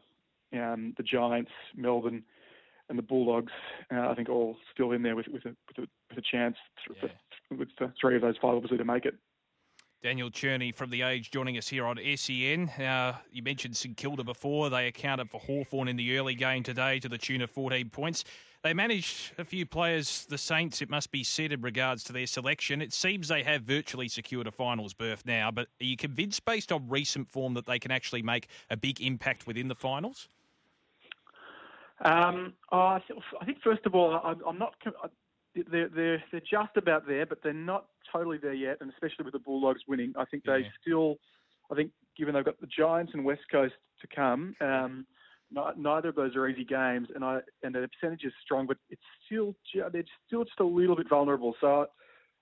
um, 0.52 0.94
the 0.96 1.02
Giants, 1.02 1.50
Melbourne, 1.76 2.24
and 2.88 2.98
the 2.98 3.02
Bulldogs. 3.02 3.52
Uh, 3.92 4.08
I 4.08 4.14
think 4.14 4.28
all 4.28 4.56
still 4.72 4.92
in 4.92 5.02
there 5.02 5.16
with 5.16 5.28
with 5.28 5.44
a 5.44 5.56
with 5.68 5.78
a, 5.78 5.88
with 6.10 6.18
a 6.18 6.22
chance 6.22 6.56
yeah. 6.88 7.08
for, 7.48 7.56
with 7.56 7.68
the 7.78 7.92
three 8.00 8.16
of 8.16 8.22
those 8.22 8.36
five 8.40 8.54
obviously 8.54 8.78
to 8.78 8.84
make 8.84 9.04
it. 9.04 9.14
Daniel 10.02 10.30
Cherny 10.30 10.74
from 10.74 10.90
The 10.90 11.00
Age 11.00 11.30
joining 11.30 11.56
us 11.56 11.68
here 11.68 11.86
on 11.86 11.98
SEN. 12.16 12.68
Uh, 12.68 13.16
you 13.32 13.42
mentioned 13.42 13.74
St 13.74 13.96
Kilda 13.96 14.22
before. 14.22 14.68
They 14.68 14.86
accounted 14.86 15.30
for 15.30 15.40
Hawthorn 15.40 15.88
in 15.88 15.96
the 15.96 16.18
early 16.18 16.34
game 16.34 16.62
today 16.62 17.00
to 17.00 17.08
the 17.08 17.16
tune 17.16 17.40
of 17.40 17.50
14 17.50 17.88
points. 17.88 18.22
They 18.62 18.74
managed 18.74 19.32
a 19.38 19.44
few 19.44 19.64
players, 19.64 20.26
the 20.28 20.36
Saints, 20.36 20.82
it 20.82 20.90
must 20.90 21.10
be 21.10 21.24
said, 21.24 21.52
in 21.52 21.62
regards 21.62 22.04
to 22.04 22.12
their 22.12 22.26
selection. 22.26 22.82
It 22.82 22.92
seems 22.92 23.28
they 23.28 23.42
have 23.44 23.62
virtually 23.62 24.08
secured 24.08 24.46
a 24.46 24.50
finals 24.50 24.92
berth 24.92 25.24
now, 25.24 25.50
but 25.50 25.68
are 25.80 25.84
you 25.84 25.96
convinced, 25.96 26.44
based 26.44 26.70
on 26.70 26.88
recent 26.88 27.28
form, 27.28 27.54
that 27.54 27.64
they 27.64 27.78
can 27.78 27.90
actually 27.90 28.22
make 28.22 28.48
a 28.68 28.76
big 28.76 29.00
impact 29.00 29.46
within 29.46 29.68
the 29.68 29.74
finals? 29.74 30.28
Um, 32.04 32.52
oh, 32.70 32.98
I 33.40 33.44
think 33.44 33.58
first 33.62 33.86
of 33.86 33.94
all, 33.94 34.20
I'm 34.46 34.58
not. 34.58 34.74
They're, 35.70 35.88
they're 35.88 36.22
they're 36.30 36.40
just 36.40 36.76
about 36.76 37.06
there, 37.06 37.26
but 37.26 37.38
they're 37.42 37.52
not 37.52 37.86
totally 38.12 38.38
there 38.38 38.54
yet. 38.54 38.78
And 38.80 38.90
especially 38.90 39.24
with 39.24 39.32
the 39.32 39.38
Bulldogs 39.38 39.82
winning, 39.88 40.12
I 40.16 40.24
think 40.26 40.44
they 40.44 40.58
yeah. 40.58 40.68
still. 40.80 41.16
I 41.70 41.74
think 41.74 41.92
given 42.16 42.34
they've 42.34 42.44
got 42.44 42.60
the 42.60 42.66
Giants 42.66 43.12
and 43.14 43.24
West 43.24 43.42
Coast 43.50 43.74
to 44.02 44.06
come, 44.14 44.54
um, 44.60 45.06
neither 45.76 46.10
of 46.10 46.14
those 46.14 46.36
are 46.36 46.46
easy 46.46 46.64
games, 46.64 47.08
and 47.14 47.24
I 47.24 47.40
and 47.62 47.74
the 47.74 47.88
percentage 47.88 48.24
is 48.24 48.32
strong, 48.44 48.66
but 48.66 48.76
it's 48.90 49.02
still 49.24 49.54
they're 49.74 50.04
still 50.26 50.44
just 50.44 50.60
a 50.60 50.64
little 50.64 50.96
bit 50.96 51.08
vulnerable. 51.08 51.54
So 51.60 51.86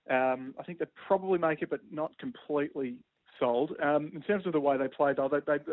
um, 0.09 0.55
I 0.59 0.63
think 0.65 0.79
they 0.79 0.85
probably 1.07 1.39
make 1.39 1.61
it, 1.61 1.69
but 1.69 1.79
not 1.89 2.17
completely 2.17 2.97
sold. 3.39 3.71
Um, 3.81 4.11
in 4.13 4.21
terms 4.21 4.45
of 4.45 4.53
the 4.53 4.59
way 4.59 4.77
they 4.77 4.87
play, 4.89 5.13
though, 5.15 5.29
they 5.29 5.39
they 5.39 5.63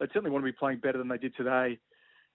they 0.00 0.06
certainly 0.06 0.30
want 0.30 0.44
to 0.44 0.50
be 0.50 0.56
playing 0.58 0.78
better 0.78 0.96
than 0.96 1.08
they 1.08 1.18
did 1.18 1.36
today. 1.36 1.78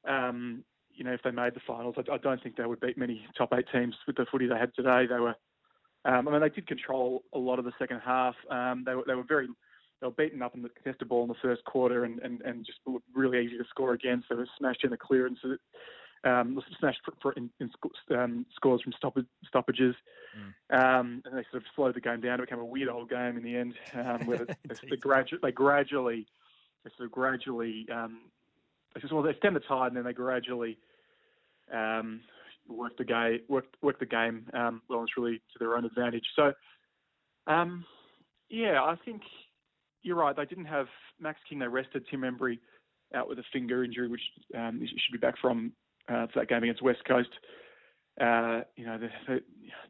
Um, 0.08 0.64
you 0.96 1.04
know, 1.04 1.14
if 1.14 1.22
they 1.24 1.32
made 1.32 1.54
the 1.54 1.62
finals, 1.66 1.96
I, 1.98 2.14
I, 2.14 2.18
don't 2.18 2.42
think 2.42 2.56
they 2.56 2.66
would 2.66 2.80
beat 2.80 2.98
many 2.98 3.26
top 3.38 3.54
eight 3.54 3.66
teams 3.72 3.96
with 4.08 4.16
the 4.16 4.26
footy 4.32 4.48
they 4.48 4.58
had 4.58 4.74
today. 4.76 5.06
They 5.08 5.20
were, 5.20 5.36
um, 6.06 6.28
I 6.28 6.32
mean, 6.32 6.42
they 6.42 6.50
did 6.50 6.68
control 6.68 7.24
a 7.34 7.40
lot 7.40 7.60
of 7.60 7.66
the 7.66 7.74
second 7.80 8.02
half. 8.06 8.36
Um, 8.50 8.84
they 8.86 8.96
were 8.96 9.04
they 9.08 9.16
were 9.16 9.24
very 9.28 9.48
they 10.04 10.08
were 10.08 10.14
beaten 10.14 10.42
up 10.42 10.54
in 10.54 10.62
the 10.62 10.70
contested 10.70 11.08
ball 11.08 11.24
in 11.24 11.30
the 11.30 11.36
first 11.42 11.64
quarter 11.64 12.04
and, 12.04 12.20
and, 12.20 12.42
and 12.42 12.66
just 12.66 12.80
really 13.14 13.46
easy 13.46 13.58
to 13.58 13.64
score 13.70 13.94
against. 13.94 14.28
They 14.28 14.36
were 14.36 14.48
smashed 14.58 14.84
in 14.84 14.90
the 14.90 14.98
clearance, 14.98 15.40
um, 16.26 16.62
smashed 16.78 17.00
for, 17.06 17.14
for 17.22 17.32
in, 17.34 17.50
in 17.62 17.70
um, 18.18 18.46
scores 18.54 18.82
from 18.82 18.92
stoppage, 18.98 19.28
stoppages, 19.48 19.96
mm. 20.38 20.78
um, 20.78 21.22
and 21.26 21.38
they 21.38 21.46
sort 21.50 21.64
of 21.64 21.70
slowed 21.74 21.96
the 21.96 22.02
game 22.02 22.20
down. 22.20 22.40
It 22.40 22.50
became 22.50 22.60
a 22.60 22.66
weird 22.66 22.90
old 22.90 23.10
game 23.10 23.38
in 23.38 23.44
the 23.44 23.56
end, 23.56 23.76
um, 23.94 24.26
where 24.26 24.40
they, 24.46 24.56
they, 24.90 24.98
gradu- 24.98 25.42
they 25.42 25.54
gradually, 25.54 26.28
they 26.84 26.92
sort 26.98 27.08
of 27.08 27.12
gradually 27.14 27.88
um, 27.90 28.24
well, 29.12 29.24
they 29.24 29.36
stem 29.38 29.54
the 29.54 29.60
tide 29.62 29.88
and 29.88 29.98
then 29.98 30.04
they 30.04 30.14
gradually 30.14 30.78
um, 31.74 32.22
work 32.68 32.98
the 32.98 33.04
game, 33.04 33.40
work, 33.50 33.66
work 33.82 34.00
the 34.00 34.06
game 34.06 34.48
um, 34.54 34.82
well 34.90 35.00
and 35.00 35.10
truly 35.10 35.38
to 35.38 35.60
their 35.60 35.76
own 35.76 35.86
advantage. 35.86 36.26
So, 36.36 36.54
um, 37.48 37.86
yeah, 38.50 38.82
I 38.84 38.96
think 39.04 39.22
you're 40.04 40.16
right. 40.16 40.36
They 40.36 40.46
didn't 40.46 40.66
have 40.66 40.88
Max 41.20 41.40
King. 41.50 41.60
They 41.60 41.68
rested 41.68 42.06
Tim 42.10 42.22
Membrey 42.22 42.60
out 43.16 43.28
with 43.28 43.40
a 43.40 43.44
finger 43.52 43.84
injury, 43.84 44.08
which 44.08 44.22
um, 44.58 44.80
should 44.82 45.12
be 45.12 45.18
back 45.18 45.36
from 45.42 45.74
uh, 46.10 46.28
for 46.28 46.40
that 46.40 46.50
game 46.50 46.64
against 46.64 46.82
West 46.82 47.04
Coast. 47.08 47.30
Uh, 48.22 48.62
you 48.76 48.86
know, 48.86 48.98
the, 49.00 49.10
the, 49.28 49.40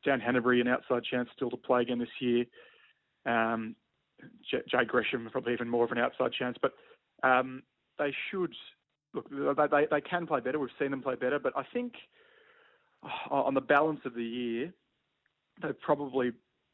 Dan 0.06 0.22
Hannebery, 0.22 0.62
an 0.62 0.68
outside 0.68 1.04
chance 1.04 1.28
still 1.36 1.50
to 1.50 1.58
play 1.58 1.82
again 1.82 2.00
this 2.00 2.08
year. 2.20 2.46
Um, 3.26 3.76
Jade 4.50 4.88
Gresham, 4.88 5.28
probably 5.32 5.54
even 5.54 5.68
more 5.68 5.84
of 5.84 5.92
an 5.92 5.98
outside 5.98 6.32
chance, 6.32 6.58
but 6.62 6.74
um, 7.24 7.64
they 8.00 8.14
should 8.30 8.54
look, 9.14 9.30
they, 9.30 9.88
they 9.90 10.02
can 10.02 10.28
play 10.28 10.40
better. 10.40 10.60
We've 10.60 10.70
seen 10.80 10.92
them 10.92 11.02
play 11.02 11.16
better, 11.16 11.40
but 11.40 11.54
I 11.56 11.64
think 11.74 11.94
uh, 13.04 13.34
on 13.34 13.54
the 13.54 13.62
balance 13.62 14.02
of 14.06 14.16
the 14.16 14.24
year, 14.24 14.74
they 15.62 15.70
probably, 15.82 16.32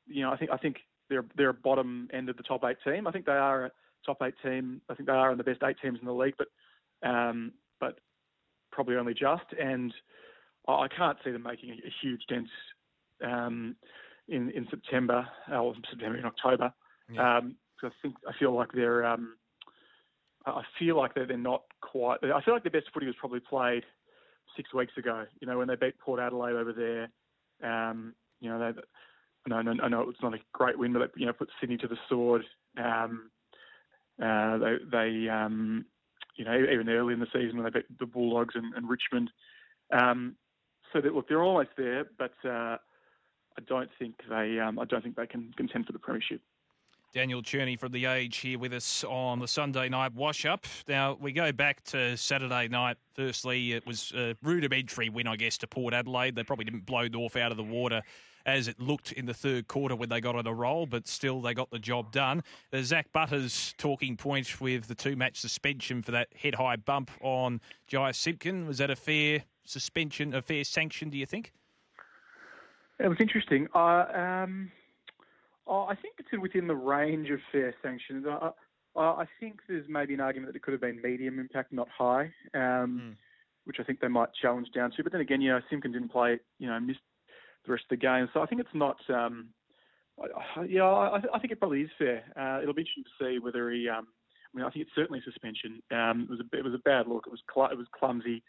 you 0.08 0.24
know, 0.24 0.32
I 0.32 0.38
think 0.38 0.52
I 0.52 0.58
think 0.58 0.78
they're 1.10 1.26
they're 1.36 1.50
a 1.50 1.54
bottom 1.54 2.08
end 2.14 2.30
of 2.30 2.38
the 2.38 2.44
top 2.44 2.64
eight 2.64 2.78
team. 2.84 3.08
I 3.08 3.12
think 3.12 3.26
they 3.26 3.32
are 3.34 3.66
a 3.66 3.72
top 4.06 4.22
eight 4.22 4.36
team. 4.44 4.82
I 4.90 4.96
think 4.96 5.08
they 5.08 5.14
are 5.14 5.32
in 5.32 5.38
the 5.38 5.44
best 5.44 5.62
eight 5.64 5.78
teams 5.82 6.00
in 6.00 6.06
the 6.06 6.14
league, 6.14 6.36
but 6.38 6.48
um, 7.08 7.52
but 7.80 8.00
probably 8.72 8.96
only 8.96 9.14
just. 9.14 9.46
And 9.60 9.94
I 10.68 10.88
can't 10.88 11.18
see 11.24 11.32
them 11.32 11.44
making 11.44 11.72
a, 11.72 11.92
huge 12.02 12.22
dent 12.30 12.48
um, 13.26 13.76
in 14.28 14.50
in 14.52 14.68
September 14.70 15.28
or 15.52 15.74
September 15.90 16.18
in 16.18 16.26
October. 16.26 16.74
Yeah. 17.12 17.38
Um, 17.38 17.56
I 17.84 17.90
think 18.02 18.16
I 18.28 18.34
feel 18.38 18.54
like 18.54 18.72
they're 18.74 19.06
um, 19.06 19.36
I 20.46 20.64
feel 20.78 20.98
like 20.98 21.14
they're, 21.16 21.26
they're 21.26 21.38
not 21.38 21.64
quite. 21.82 22.18
I 22.24 22.42
feel 22.42 22.54
like 22.54 22.64
the 22.64 22.70
best 22.70 22.88
footy 22.94 23.06
was 23.06 23.16
probably 23.20 23.40
played 23.40 23.84
six 24.56 24.74
weeks 24.74 24.94
ago. 24.98 25.26
You 25.42 25.48
know, 25.48 25.58
when 25.58 25.68
they 25.68 25.76
beat 25.76 26.00
Port 26.00 26.20
Adelaide 26.20 26.56
over 26.56 26.74
there. 26.74 27.10
Um, 27.62 28.14
you 28.40 28.50
know, 28.50 28.60
they 28.60 28.82
I 29.54 29.62
know, 29.62 29.74
I 29.82 29.88
know 29.88 30.10
it's 30.10 30.22
not 30.22 30.34
a 30.34 30.40
great 30.54 30.78
win, 30.78 30.94
but 30.94 31.00
they, 31.00 31.22
you 31.22 31.26
know, 31.26 31.34
put 31.34 31.50
Sydney 31.60 31.78
to 31.78 31.88
the 31.88 31.98
sword. 32.08 32.44
Um, 32.78 33.32
uh, 34.22 34.58
they, 34.58 34.76
they 34.92 35.30
um, 35.30 35.86
you 36.36 36.46
know, 36.46 36.56
even 36.56 36.90
early 36.90 37.14
in 37.14 37.20
the 37.20 37.28
season 37.34 37.58
when 37.58 37.66
they 37.66 37.80
beat 37.80 38.00
the 38.00 38.06
Bulldogs 38.06 38.56
and, 38.56 38.74
and 38.76 38.90
Richmond. 38.90 39.32
Um, 39.92 40.36
so 40.94 41.02
that, 41.02 41.14
look, 41.14 41.28
they're 41.28 41.44
almost 41.44 41.70
there, 41.78 42.06
but 42.18 42.34
uh, 42.46 42.78
I 43.58 43.62
don't 43.68 43.90
think 43.98 44.16
they, 44.30 44.60
um, 44.60 44.80
I 44.80 44.86
don't 44.86 45.04
think 45.04 45.16
they 45.16 45.28
can 45.28 45.52
contend 45.58 45.86
for 45.86 45.94
the 45.94 46.00
premiership. 46.00 46.42
Daniel 47.12 47.42
Cherny 47.42 47.78
from 47.78 47.92
The 47.92 48.06
Age 48.06 48.38
here 48.38 48.60
with 48.60 48.72
us 48.72 49.04
on 49.04 49.40
the 49.40 49.48
Sunday 49.48 49.90
night 49.90 50.14
wash 50.14 50.46
up. 50.46 50.68
Now, 50.88 51.18
we 51.20 51.32
go 51.32 51.52
back 51.52 51.84
to 51.86 52.16
Saturday 52.16 52.68
night. 52.68 52.98
Firstly, 53.16 53.74
it 53.74 53.86
was 53.88 54.12
a 54.16 54.36
rudimentary 54.44 55.10
win, 55.10 55.28
I 55.28 55.36
guess, 55.36 55.58
to 55.60 55.68
Port 55.68 55.94
Adelaide. 55.94 56.36
They 56.36 56.44
probably 56.44 56.66
didn't 56.66 56.86
blow 56.86 57.08
North 57.08 57.36
out 57.36 57.50
of 57.52 57.58
the 57.58 57.64
water 57.64 58.04
as 58.46 58.68
it 58.68 58.80
looked 58.80 59.12
in 59.12 59.26
the 59.26 59.34
third 59.34 59.68
quarter 59.68 59.96
when 59.96 60.10
they 60.10 60.22
got 60.22 60.36
on 60.36 60.46
a 60.46 60.54
roll, 60.54 60.86
but 60.86 61.08
still 61.08 61.42
they 61.42 61.54
got 61.54 61.72
the 61.72 61.80
job 61.80 62.12
done. 62.12 62.44
The 62.72 62.84
Zak 62.84 63.12
Butters 63.12 63.74
talking 63.78 64.16
point 64.16 64.62
with 64.62 64.88
the 64.88 64.96
two 64.96 65.16
match 65.16 65.38
suspension 65.40 66.04
for 66.04 66.12
that 66.12 66.28
head 66.36 66.56
high 66.56 66.76
bump 66.76 67.10
on 67.22 67.60
Jy 67.88 68.12
Simpkin. 68.12 68.68
Was 68.68 68.78
that 68.78 68.92
a 68.92 68.96
fair 68.96 69.44
suspension, 69.66 70.34
a 70.34 70.42
fair 70.42 70.64
sanction, 70.64 71.10
do 71.10 71.18
you 71.18 71.26
think? 71.26 71.54
It 73.00 73.08
was 73.08 73.18
interesting. 73.20 73.68
Uh, 73.74 74.06
um, 74.14 74.72
oh, 75.70 75.86
I 75.88 75.96
think 75.96 76.16
it's 76.18 76.30
within 76.42 76.68
the 76.68 76.76
range 76.76 77.30
of 77.30 77.40
fair 77.52 77.74
sanctions. 77.82 78.26
I, 78.28 78.52
I 78.96 79.26
think 79.40 79.60
there's 79.68 79.86
maybe 79.88 80.14
an 80.14 80.20
argument 80.20 80.52
that 80.52 80.58
it 80.58 80.64
could 80.64 80.72
have 80.72 80.82
been 80.82 81.02
medium 81.02 81.40
impact, 81.40 81.72
not 81.72 81.88
high, 81.96 82.32
um, 82.54 83.02
mm. 83.02 83.16
which 83.66 83.78
I 83.80 83.84
think 83.84 84.00
they 84.02 84.08
might 84.08 84.30
challenge 84.42 84.68
down 84.74 84.92
to. 84.98 85.04
But 85.04 85.12
then 85.12 85.22
again, 85.22 85.42
you 85.42 85.52
know, 85.52 85.62
Simpkin 85.70 85.92
didn't 85.92 86.12
play, 86.12 86.40
you 86.58 86.68
know, 86.68 86.80
missed 86.80 87.00
the 87.66 87.72
rest 87.72 87.84
of 87.86 87.98
the 87.98 87.98
game. 87.98 88.28
So 88.34 88.42
I 88.42 88.46
think 88.48 88.62
it's 88.62 88.70
not. 88.74 88.98
Um, 89.10 89.50
yeah, 90.68 90.84
I, 90.84 91.22
I, 91.34 91.40
think 91.40 91.54
it 91.54 91.60
probably 91.60 91.82
is 91.82 91.90
fair. 91.98 92.24
Uh, 92.38 92.62
it'll 92.62 92.74
be 92.74 92.82
interesting 92.82 93.06
to 93.06 93.24
see 93.24 93.40
whether 93.40 93.72
he. 93.72 93.88
Um, 93.88 94.08
I 94.54 94.58
mean, 94.58 94.66
I 94.66 94.70
think 94.72 94.88
it's 94.88 94.96
certainly 94.96 95.22
suspension. 95.24 95.82
Um, 95.92 96.24
it 96.24 96.30
was 96.30 96.40
a 96.42 96.58
it 96.58 96.64
was 96.64 96.74
a 96.74 96.80
bad 96.80 97.08
look. 97.08 97.26
It 97.28 97.32
was 97.32 97.42
cl- 97.54 97.72
it 97.72 97.78
was 97.78 97.88
clumsy. 97.98 98.44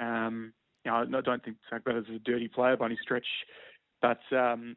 Um, 0.00 0.54
you 0.84 0.90
know, 0.90 1.18
I 1.18 1.20
don't 1.20 1.44
think 1.44 1.58
Zak 1.68 1.84
Butters 1.84 2.06
is 2.08 2.16
a 2.16 2.18
dirty 2.30 2.48
player 2.48 2.76
by 2.76 2.86
any 2.86 2.98
stretch, 3.02 3.26
but 4.00 4.20
um, 4.34 4.76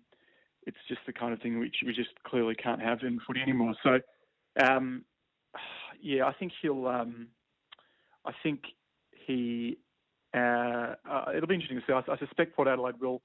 it's 0.66 0.78
just 0.88 1.02
the 1.06 1.14
kind 1.14 1.34
of 1.34 1.42
thing 1.42 1.60
which 1.60 1.76
we 1.86 1.94
just 1.94 2.10
clearly 2.26 2.56
can't 2.56 2.82
have 2.82 3.00
in 3.04 3.20
footy 3.26 3.42
anymore. 3.42 3.74
So, 3.84 4.00
um, 4.64 5.04
yeah, 6.02 6.26
I 6.26 6.34
think 6.34 6.52
he'll. 6.62 6.88
Um, 6.88 7.28
I 8.26 8.32
think 8.44 8.62
he. 9.26 9.78
Uh, 10.36 10.96
uh, 11.10 11.26
it'll 11.36 11.48
be 11.48 11.56
interesting 11.56 11.80
to 11.80 11.84
see. 11.88 11.94
I, 11.94 12.14
I 12.14 12.18
suspect 12.18 12.56
Port 12.56 12.68
Adelaide 12.68 13.00
will 13.00 13.22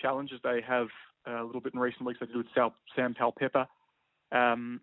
challenge 0.00 0.30
as 0.34 0.40
they 0.42 0.60
have 0.66 0.88
uh, 1.28 1.42
a 1.42 1.44
little 1.44 1.60
bit 1.60 1.74
in 1.74 1.80
recent 1.80 2.04
weeks. 2.04 2.20
They 2.20 2.26
did 2.26 2.36
with 2.36 2.46
Sam 2.96 3.14
Powell-Pepper, 3.14 3.66
um, 4.32 4.80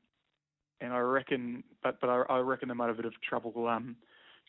and 0.82 0.94
I 0.94 1.00
reckon, 1.00 1.63
but 1.84 2.00
but 2.01 2.10
I, 2.10 2.24
I, 2.29 2.39
reckon 2.39 2.70
they 2.70 2.75
might 2.75 2.88
have 2.88 3.00
a 3.00 3.01
bit 3.03 3.06
of 3.06 3.22
trouble 3.22 3.68
um, 3.68 3.98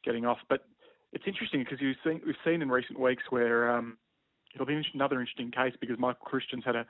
getting 0.04 0.24
off. 0.24 0.38
But 0.48 0.64
it's 1.12 1.24
interesting 1.26 1.60
because 1.60 1.80
you've 1.80 1.96
seen 2.04 2.20
we've 2.24 2.36
seen 2.44 2.62
in 2.62 2.70
recent 2.70 2.98
weeks 2.98 3.24
where 3.30 3.76
um, 3.76 3.98
it'll 4.54 4.66
be 4.66 4.80
another 4.94 5.20
interesting 5.20 5.50
case 5.50 5.74
because 5.80 5.98
Michael 5.98 6.24
Christian's 6.24 6.64
had 6.64 6.76
a 6.76 6.86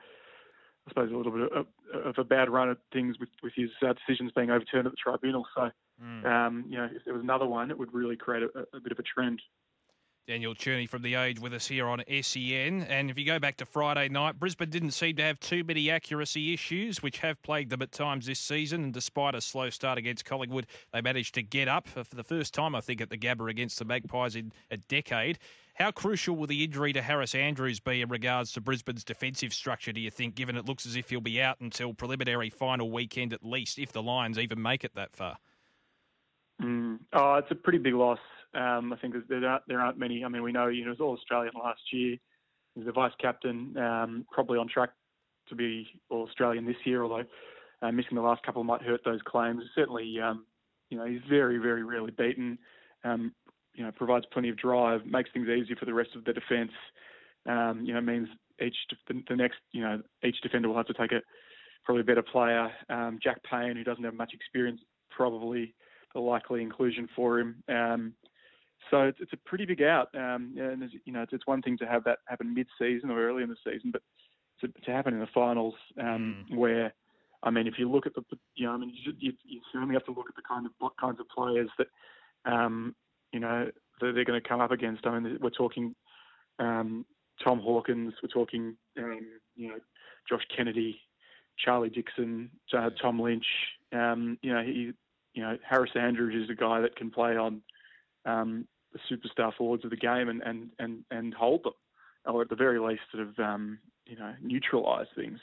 suppose 0.91 1.11
a 1.11 1.15
little 1.15 1.31
bit 1.31 1.51
of, 1.51 1.65
of 2.05 2.15
a 2.17 2.23
bad 2.23 2.49
run 2.49 2.69
at 2.69 2.77
things 2.91 3.17
with, 3.19 3.29
with 3.41 3.53
his 3.55 3.69
uh, 3.81 3.93
decisions 3.93 4.31
being 4.35 4.51
overturned 4.51 4.85
at 4.85 4.91
the 4.91 4.97
tribunal. 4.97 5.45
So, 5.55 5.69
mm. 6.03 6.25
um, 6.25 6.65
you 6.67 6.77
know, 6.77 6.89
if 6.93 7.03
there 7.05 7.13
was 7.13 7.23
another 7.23 7.45
one, 7.45 7.71
it 7.71 7.77
would 7.77 7.93
really 7.93 8.17
create 8.17 8.43
a, 8.43 8.77
a 8.77 8.79
bit 8.79 8.91
of 8.91 8.99
a 8.99 9.03
trend. 9.03 9.41
Daniel 10.27 10.53
Cherny 10.53 10.87
from 10.87 11.01
The 11.01 11.15
Age 11.15 11.39
with 11.39 11.53
us 11.53 11.67
here 11.67 11.87
on 11.87 12.03
SEN. 12.21 12.83
And 12.83 13.09
if 13.09 13.17
you 13.17 13.25
go 13.25 13.39
back 13.39 13.57
to 13.57 13.65
Friday 13.65 14.07
night, 14.07 14.39
Brisbane 14.39 14.69
didn't 14.69 14.91
seem 14.91 15.15
to 15.15 15.23
have 15.23 15.39
too 15.39 15.63
many 15.63 15.89
accuracy 15.89 16.53
issues, 16.53 17.01
which 17.01 17.17
have 17.19 17.41
plagued 17.41 17.71
them 17.71 17.81
at 17.81 17.91
times 17.91 18.27
this 18.27 18.39
season. 18.39 18.83
And 18.83 18.93
despite 18.93 19.33
a 19.33 19.41
slow 19.41 19.69
start 19.69 19.97
against 19.97 20.23
Collingwood, 20.25 20.67
they 20.93 21.01
managed 21.01 21.33
to 21.35 21.41
get 21.41 21.67
up 21.67 21.87
for 21.87 22.03
the 22.03 22.23
first 22.23 22.53
time, 22.53 22.75
I 22.75 22.81
think, 22.81 23.01
at 23.01 23.09
the 23.09 23.17
Gabba 23.17 23.49
against 23.49 23.79
the 23.79 23.85
Magpies 23.85 24.35
in 24.35 24.51
a 24.69 24.77
decade. 24.77 25.39
How 25.73 25.89
crucial 25.89 26.35
will 26.35 26.47
the 26.47 26.63
injury 26.63 26.93
to 26.93 27.01
Harris 27.01 27.33
Andrews 27.33 27.79
be 27.79 28.01
in 28.01 28.09
regards 28.09 28.51
to 28.53 28.61
Brisbane's 28.61 29.03
defensive 29.03 29.53
structure, 29.53 29.91
do 29.91 29.99
you 29.99 30.11
think, 30.11 30.35
given 30.35 30.55
it 30.55 30.65
looks 30.65 30.85
as 30.85 30.95
if 30.95 31.09
he'll 31.09 31.21
be 31.21 31.41
out 31.41 31.59
until 31.59 31.93
preliminary 31.93 32.49
final 32.49 32.91
weekend 32.91 33.33
at 33.33 33.43
least, 33.43 33.79
if 33.79 33.91
the 33.91 34.03
Lions 34.03 34.37
even 34.37 34.61
make 34.61 34.83
it 34.83 34.93
that 34.95 35.15
far? 35.15 35.37
Mm. 36.61 36.99
Oh, 37.13 37.35
it's 37.35 37.49
a 37.49 37.55
pretty 37.55 37.79
big 37.79 37.95
loss. 37.95 38.19
Um, 38.53 38.93
I 38.93 38.97
think 38.97 39.15
there 39.29 39.47
aren't, 39.47 39.63
there 39.67 39.79
aren't 39.79 39.97
many. 39.97 40.23
I 40.25 40.27
mean, 40.27 40.43
we 40.43 40.51
know 40.51 40.67
you 40.67 40.85
know, 40.85 40.87
he 40.87 40.89
was 40.89 40.99
all 40.99 41.13
Australian 41.13 41.53
last 41.61 41.81
year. 41.91 42.17
He's 42.75 42.85
the 42.85 42.91
vice 42.91 43.13
captain, 43.19 43.75
um, 43.77 44.25
probably 44.31 44.57
on 44.57 44.67
track 44.67 44.91
to 45.49 45.55
be 45.55 45.87
all 46.09 46.27
Australian 46.27 46.65
this 46.65 46.75
year. 46.85 47.03
Although 47.03 47.23
uh, 47.81 47.91
missing 47.91 48.15
the 48.15 48.21
last 48.21 48.43
couple 48.43 48.63
might 48.63 48.81
hurt 48.81 49.01
those 49.03 49.21
claims. 49.25 49.63
Certainly, 49.75 50.19
um, 50.21 50.45
you 50.89 50.97
know, 50.97 51.05
he's 51.05 51.21
very, 51.29 51.57
very 51.57 51.83
rarely 51.83 52.11
beaten. 52.11 52.57
Um, 53.03 53.33
you 53.73 53.83
know, 53.83 53.91
provides 53.91 54.25
plenty 54.31 54.49
of 54.49 54.57
drive, 54.57 55.05
makes 55.05 55.29
things 55.31 55.47
easier 55.47 55.75
for 55.75 55.85
the 55.85 55.93
rest 55.93 56.11
of 56.15 56.25
the 56.25 56.33
defence. 56.33 56.71
Um, 57.47 57.81
you 57.83 57.93
know, 57.93 58.01
means 58.01 58.27
each 58.61 58.75
the, 59.07 59.21
the, 59.27 59.35
next, 59.35 59.57
you 59.71 59.81
know, 59.81 60.01
each 60.23 60.39
defender 60.41 60.67
will 60.67 60.77
have 60.77 60.87
to 60.87 60.93
take 60.93 61.11
a 61.11 61.21
probably 61.83 62.01
a 62.01 62.05
better 62.05 62.21
player. 62.21 62.69
Um, 62.89 63.17
Jack 63.23 63.41
Payne, 63.49 63.75
who 63.75 63.83
doesn't 63.83 64.03
have 64.03 64.13
much 64.13 64.33
experience, 64.33 64.81
probably 65.09 65.73
the 66.13 66.19
likely 66.19 66.61
inclusion 66.61 67.07
for 67.15 67.39
him. 67.39 67.63
Um, 67.69 68.13
so 68.89 69.03
it's, 69.03 69.19
it's 69.21 69.33
a 69.33 69.37
pretty 69.37 69.65
big 69.65 69.81
out, 69.81 70.09
um, 70.15 70.55
and 70.57 70.89
you 71.05 71.13
know 71.13 71.21
it's, 71.21 71.33
it's, 71.33 71.47
one 71.47 71.61
thing 71.61 71.77
to 71.77 71.85
have 71.85 72.03
that 72.05 72.19
happen 72.27 72.53
mid-season 72.53 73.09
or 73.09 73.21
early 73.21 73.43
in 73.43 73.49
the 73.49 73.55
season, 73.63 73.91
but 73.91 74.01
to, 74.59 74.67
to 74.67 74.91
happen 74.91 75.13
in 75.13 75.19
the 75.19 75.27
finals, 75.33 75.75
um, 75.99 76.45
mm. 76.51 76.57
where 76.57 76.93
I 77.43 77.49
mean, 77.49 77.67
if 77.67 77.75
you 77.77 77.89
look 77.89 78.05
at 78.05 78.13
the, 78.13 78.23
you 78.55 78.67
know, 78.67 78.73
I 78.73 78.77
mean, 78.77 78.93
you, 78.93 79.33
you, 79.43 79.61
certainly 79.71 79.95
have 79.95 80.05
to 80.05 80.11
look 80.11 80.29
at 80.29 80.35
the 80.35 80.43
kind 80.47 80.65
of 80.65 80.71
what 80.79 80.93
kinds 80.99 81.19
of 81.19 81.27
players 81.29 81.69
that, 81.77 81.87
um, 82.45 82.95
you 83.31 83.39
know, 83.39 83.69
that 83.99 84.11
they're 84.13 84.25
going 84.25 84.41
to 84.41 84.47
come 84.47 84.61
up 84.61 84.71
against. 84.71 85.05
I 85.05 85.19
mean, 85.19 85.37
we're 85.41 85.49
talking 85.49 85.95
um, 86.59 87.05
Tom 87.43 87.59
Hawkins, 87.59 88.13
we're 88.21 88.29
talking, 88.29 88.75
um, 88.97 89.21
you 89.55 89.69
know, 89.69 89.77
Josh 90.29 90.43
Kennedy, 90.55 90.99
Charlie 91.57 91.89
Dixon, 91.89 92.51
uh, 92.77 92.91
Tom 93.01 93.19
Lynch. 93.19 93.45
Um, 93.91 94.37
you 94.43 94.53
know, 94.53 94.61
he, 94.61 94.91
you 95.33 95.41
know, 95.41 95.57
Harris 95.67 95.91
Andrews 95.95 96.43
is 96.43 96.49
a 96.49 96.59
guy 96.59 96.81
that 96.81 96.95
can 96.95 97.09
play 97.09 97.37
on 97.37 97.61
um, 98.25 98.67
the 98.93 98.99
superstar 99.09 99.53
forwards 99.55 99.83
of 99.83 99.91
the 99.91 99.97
game 99.97 100.29
and, 100.29 100.41
and, 100.43 100.69
and, 100.79 101.03
and 101.11 101.33
hold 101.33 101.63
them, 101.63 101.73
or 102.25 102.41
at 102.41 102.49
the 102.49 102.55
very 102.55 102.79
least, 102.79 103.01
sort 103.11 103.27
of 103.27 103.39
um, 103.39 103.79
you 104.05 104.17
know 104.17 104.33
neutralise 104.41 105.07
things. 105.15 105.39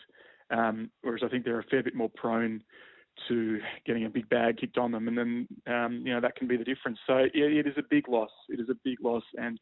Um, 0.50 0.90
whereas 1.02 1.22
I 1.24 1.28
think 1.28 1.44
they're 1.44 1.60
a 1.60 1.64
fair 1.64 1.82
bit 1.82 1.94
more 1.94 2.10
prone 2.14 2.62
to 3.28 3.58
getting 3.84 4.04
a 4.04 4.10
big 4.10 4.28
bag 4.28 4.58
kicked 4.58 4.78
on 4.78 4.92
them, 4.92 5.08
and 5.08 5.18
then 5.18 5.48
um, 5.66 6.02
you 6.04 6.12
know 6.12 6.20
that 6.20 6.36
can 6.36 6.46
be 6.46 6.56
the 6.56 6.64
difference. 6.64 6.98
So 7.06 7.18
yeah, 7.34 7.46
it 7.46 7.66
is 7.66 7.74
a 7.76 7.82
big 7.88 8.08
loss. 8.08 8.30
It 8.48 8.60
is 8.60 8.68
a 8.68 8.76
big 8.84 8.98
loss, 9.02 9.24
and 9.36 9.58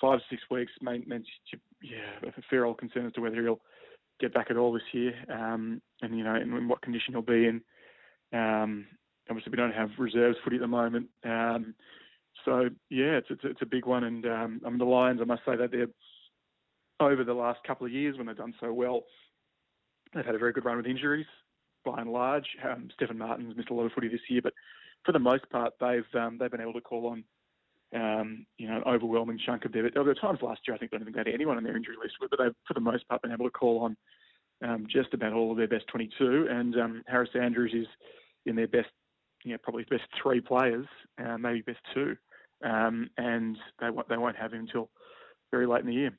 five 0.00 0.20
six 0.30 0.42
weeks 0.50 0.72
meant, 0.80 1.08
meant 1.08 1.26
yeah 1.82 2.28
a 2.28 2.42
fair 2.50 2.64
old 2.64 2.78
concern 2.78 3.06
as 3.06 3.12
to 3.14 3.20
whether 3.20 3.42
he'll 3.42 3.60
get 4.20 4.34
back 4.34 4.46
at 4.50 4.56
all 4.56 4.72
this 4.72 4.82
year, 4.92 5.14
um, 5.32 5.80
and 6.02 6.16
you 6.16 6.24
know 6.24 6.36
in, 6.36 6.52
in, 6.52 6.68
what 6.68 6.82
condition 6.82 7.14
he'll 7.14 7.22
be 7.22 7.46
in. 7.46 7.60
Um, 8.32 8.86
obviously, 9.28 9.50
we 9.50 9.56
don't 9.56 9.74
have 9.74 9.90
reserves 9.98 10.38
footy 10.44 10.56
at 10.56 10.62
the 10.62 10.68
moment. 10.68 11.08
Um, 11.24 11.74
so 12.44 12.68
yeah, 12.90 13.16
it's 13.16 13.28
it's, 13.30 13.42
it's 13.44 13.62
a 13.62 13.66
big 13.66 13.86
one, 13.86 14.04
and 14.04 14.26
um, 14.26 14.60
I 14.64 14.70
mean 14.70 14.78
the 14.78 14.84
Lions. 14.84 15.20
I 15.20 15.24
must 15.24 15.42
say 15.46 15.56
that 15.56 15.70
they're 15.70 15.88
over 17.00 17.24
the 17.24 17.34
last 17.34 17.60
couple 17.66 17.86
of 17.86 17.92
years 17.92 18.16
when 18.16 18.26
they've 18.26 18.36
done 18.36 18.54
so 18.60 18.72
well, 18.72 19.04
they've 20.14 20.24
had 20.24 20.34
a 20.34 20.38
very 20.38 20.52
good 20.52 20.64
run 20.64 20.76
with 20.76 20.86
injuries 20.86 21.26
by 21.84 22.00
and 22.00 22.10
large. 22.10 22.46
Um, 22.64 22.88
Stefan 22.94 23.18
Martin's 23.18 23.56
missed 23.56 23.70
a 23.70 23.74
lot 23.74 23.84
of 23.84 23.92
footy 23.92 24.08
this 24.08 24.20
year, 24.28 24.40
but 24.42 24.54
for 25.04 25.12
the 25.12 25.18
most 25.18 25.48
part, 25.50 25.74
they've 25.80 26.20
um, 26.20 26.38
they've 26.38 26.50
been 26.50 26.60
able 26.60 26.72
to 26.74 26.80
call 26.80 27.06
on 27.08 27.24
um, 27.94 28.46
you 28.58 28.68
know 28.68 28.76
an 28.76 28.82
overwhelming 28.86 29.38
chunk 29.44 29.64
of 29.64 29.72
their. 29.72 29.90
There 29.90 30.02
were 30.02 30.14
times 30.14 30.40
last 30.42 30.60
year 30.66 30.74
I 30.74 30.78
think 30.78 30.90
they 30.90 30.98
didn't 30.98 31.12
think 31.12 31.16
they 31.16 31.30
had 31.30 31.34
anyone 31.34 31.56
on 31.56 31.64
their 31.64 31.76
injury 31.76 31.96
list, 32.02 32.14
but 32.20 32.30
they've 32.38 32.54
for 32.66 32.74
the 32.74 32.80
most 32.80 33.08
part 33.08 33.22
been 33.22 33.32
able 33.32 33.46
to 33.46 33.50
call 33.50 33.80
on 33.80 33.96
um, 34.62 34.86
just 34.90 35.12
about 35.14 35.32
all 35.32 35.50
of 35.50 35.56
their 35.56 35.68
best 35.68 35.86
22, 35.88 36.48
and 36.50 36.80
um, 36.80 37.02
Harris 37.06 37.30
Andrews 37.34 37.72
is 37.74 37.86
in 38.46 38.56
their 38.56 38.68
best, 38.68 38.88
you 39.42 39.52
know, 39.52 39.58
probably 39.62 39.84
best 39.84 40.04
three 40.22 40.40
players, 40.40 40.86
uh, 41.22 41.36
maybe 41.36 41.60
best 41.62 41.80
two 41.92 42.16
um, 42.64 43.10
and 43.16 43.56
they 43.80 43.88
they 44.08 44.16
won't 44.16 44.36
have 44.36 44.52
him 44.52 44.60
until 44.60 44.90
very 45.50 45.66
late 45.66 45.80
in 45.80 45.86
the 45.86 45.94
year. 45.94 46.18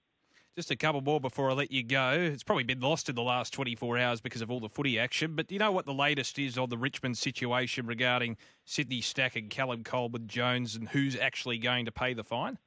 Just 0.55 0.71
a 0.71 0.77
couple 0.77 1.01
more 1.01 1.19
before 1.19 1.51
I 1.51 1.53
let 1.53 1.69
you 1.69 1.83
go. 1.83 2.11
It's 2.11 2.43
probably 2.43 2.63
been 2.63 2.79
lost 2.79 3.09
in 3.09 3.15
the 3.15 3.21
last 3.21 3.51
24 3.51 3.97
hours 3.97 4.21
because 4.21 4.41
of 4.41 4.49
all 4.49 4.61
the 4.61 4.69
footy 4.69 4.97
action. 4.97 5.35
But 5.35 5.47
do 5.47 5.55
you 5.55 5.59
know 5.59 5.73
what 5.73 5.85
the 5.85 5.93
latest 5.93 6.39
is 6.39 6.57
on 6.57 6.69
the 6.69 6.77
Richmond 6.77 7.17
situation 7.17 7.85
regarding 7.85 8.37
Sydney 8.63 9.01
Stack 9.01 9.35
and 9.35 9.49
Callum 9.49 9.83
Coleman 9.83 10.27
Jones 10.27 10.77
and 10.77 10.87
who's 10.87 11.17
actually 11.17 11.57
going 11.57 11.83
to 11.83 11.91
pay 11.91 12.13
the 12.13 12.23
fine? 12.23 12.57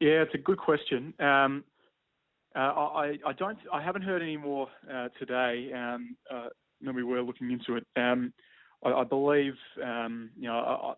Yeah, 0.00 0.22
it's 0.22 0.34
a 0.34 0.38
good 0.38 0.56
question. 0.56 1.12
Um, 1.20 1.64
uh, 2.56 2.60
I, 2.60 3.18
I, 3.26 3.32
don't. 3.34 3.58
I 3.70 3.82
haven't 3.82 4.02
heard 4.02 4.22
any 4.22 4.38
more 4.38 4.68
uh, 4.90 5.08
today. 5.18 5.70
Um, 5.74 6.16
uh, 6.32 6.48
when 6.80 6.96
we 6.96 7.02
were 7.02 7.20
looking 7.22 7.50
into 7.50 7.76
it, 7.76 7.86
um, 7.96 8.32
I, 8.82 8.92
I, 8.92 9.04
believe 9.04 9.54
um, 9.82 10.30
you 10.38 10.48
know 10.48 10.96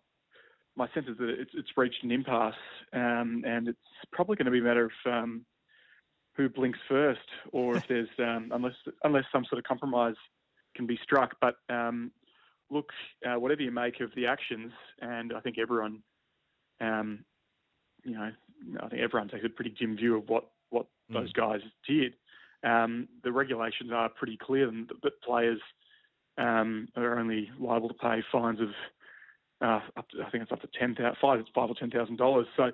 my 0.75 0.87
sense 0.93 1.07
is 1.07 1.17
that 1.17 1.29
it's, 1.29 1.51
it's 1.53 1.69
reached 1.77 2.03
an 2.03 2.11
impasse, 2.11 2.53
um, 2.93 3.43
and 3.45 3.67
it's 3.67 3.79
probably 4.11 4.35
going 4.35 4.45
to 4.45 4.51
be 4.51 4.59
a 4.59 4.63
matter 4.63 4.85
of 4.85 5.11
um, 5.11 5.45
who 6.35 6.49
blinks 6.49 6.79
first, 6.89 7.27
or 7.51 7.77
if 7.77 7.87
there's 7.89 8.09
um, 8.19 8.51
unless 8.53 8.75
unless 9.03 9.25
some 9.31 9.45
sort 9.45 9.59
of 9.59 9.65
compromise 9.65 10.15
can 10.75 10.85
be 10.85 10.99
struck. 11.01 11.35
But 11.39 11.55
um, 11.69 12.11
look, 12.69 12.89
uh, 13.25 13.39
whatever 13.39 13.61
you 13.61 13.71
make 13.71 14.01
of 14.01 14.11
the 14.15 14.27
actions, 14.27 14.71
and 15.01 15.33
I 15.33 15.39
think 15.39 15.57
everyone, 15.57 16.01
um, 16.81 17.23
you 18.03 18.13
know, 18.13 18.31
I 18.81 18.87
think 18.89 19.01
everyone 19.01 19.29
takes 19.29 19.45
a 19.45 19.49
pretty 19.49 19.73
dim 19.79 19.95
view 19.95 20.17
of 20.17 20.27
what 20.27 20.49
what 20.69 20.87
mm. 21.11 21.13
those 21.13 21.31
guys 21.31 21.61
did. 21.87 22.13
Um, 22.63 23.07
the 23.23 23.31
regulations 23.31 23.91
are 23.93 24.09
pretty 24.09 24.37
clear 24.41 24.71
that 25.03 25.21
players 25.21 25.59
um, 26.37 26.87
are 26.95 27.19
only 27.19 27.49
liable 27.59 27.89
to 27.89 27.93
pay 27.95 28.23
fines 28.31 28.59
of 28.59 28.69
uh, 29.65 29.79
up 29.97 30.07
to, 30.09 30.21
I 30.21 30.29
think 30.29 30.43
it's 30.43 30.51
up 30.51 30.61
to 30.61 30.69
ten 30.79 30.95
thousand 30.95 31.17
five, 31.21 31.39
five 31.53 31.69
or 31.69 31.75
ten 31.75 31.89
thousand 31.89 32.17
dollars. 32.17 32.47
So 32.55 32.71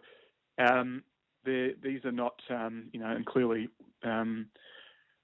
um, 0.57 1.03
these 1.45 2.05
are 2.05 2.11
not, 2.11 2.35
um, 2.49 2.89
you 2.91 2.99
know, 2.99 3.09
and 3.09 3.25
clearly 3.25 3.69
um, 4.03 4.47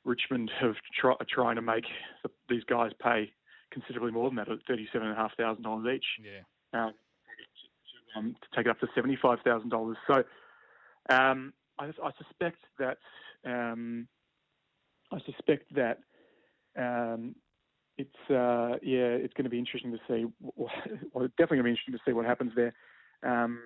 Richmond 0.06 0.50
have 0.62 0.76
try, 1.00 1.12
are 1.12 1.26
trying 1.30 1.56
to 1.56 1.62
make 1.62 1.86
the, 2.24 2.30
these 2.50 2.64
guys 2.64 2.92
pay 3.02 3.32
considerably 3.72 4.12
more 4.12 4.30
than 4.30 4.38
that, 4.38 4.50
at 4.50 4.60
thirty-seven 4.68 5.08
and 5.08 5.18
a 5.18 5.20
half 5.20 5.36
thousand 5.36 5.64
dollars 5.64 5.96
each. 5.96 6.06
Yeah. 6.24 6.80
Um, 6.80 6.94
to, 6.94 8.20
um, 8.20 8.36
to, 8.42 8.56
take 8.56 8.66
it 8.66 8.70
up 8.70 8.80
to 8.80 8.88
seventy-five 8.96 9.40
thousand 9.44 9.70
dollars. 9.70 9.98
So 10.08 10.24
um, 11.10 11.54
I, 11.78 11.86
I, 11.86 12.12
suspect 12.18 12.60
that 12.80 12.98
um, 13.46 14.08
I 15.12 15.20
suspect 15.26 15.76
that 15.76 16.00
um, 16.78 17.36
it's 17.98 18.30
uh, 18.30 18.78
yeah, 18.84 19.18
it's 19.18 19.34
going 19.34 19.46
to 19.46 19.50
be 19.50 19.60
interesting 19.60 19.92
to 19.92 20.00
see. 20.08 20.26
Definitely 21.38 21.58
going 21.58 21.64
to 21.64 21.64
be 21.64 21.70
interesting 21.72 21.94
to 21.94 22.00
see 22.06 22.14
what 22.14 22.26
happens 22.26 22.52
there. 22.56 22.74
Um, 23.24 23.60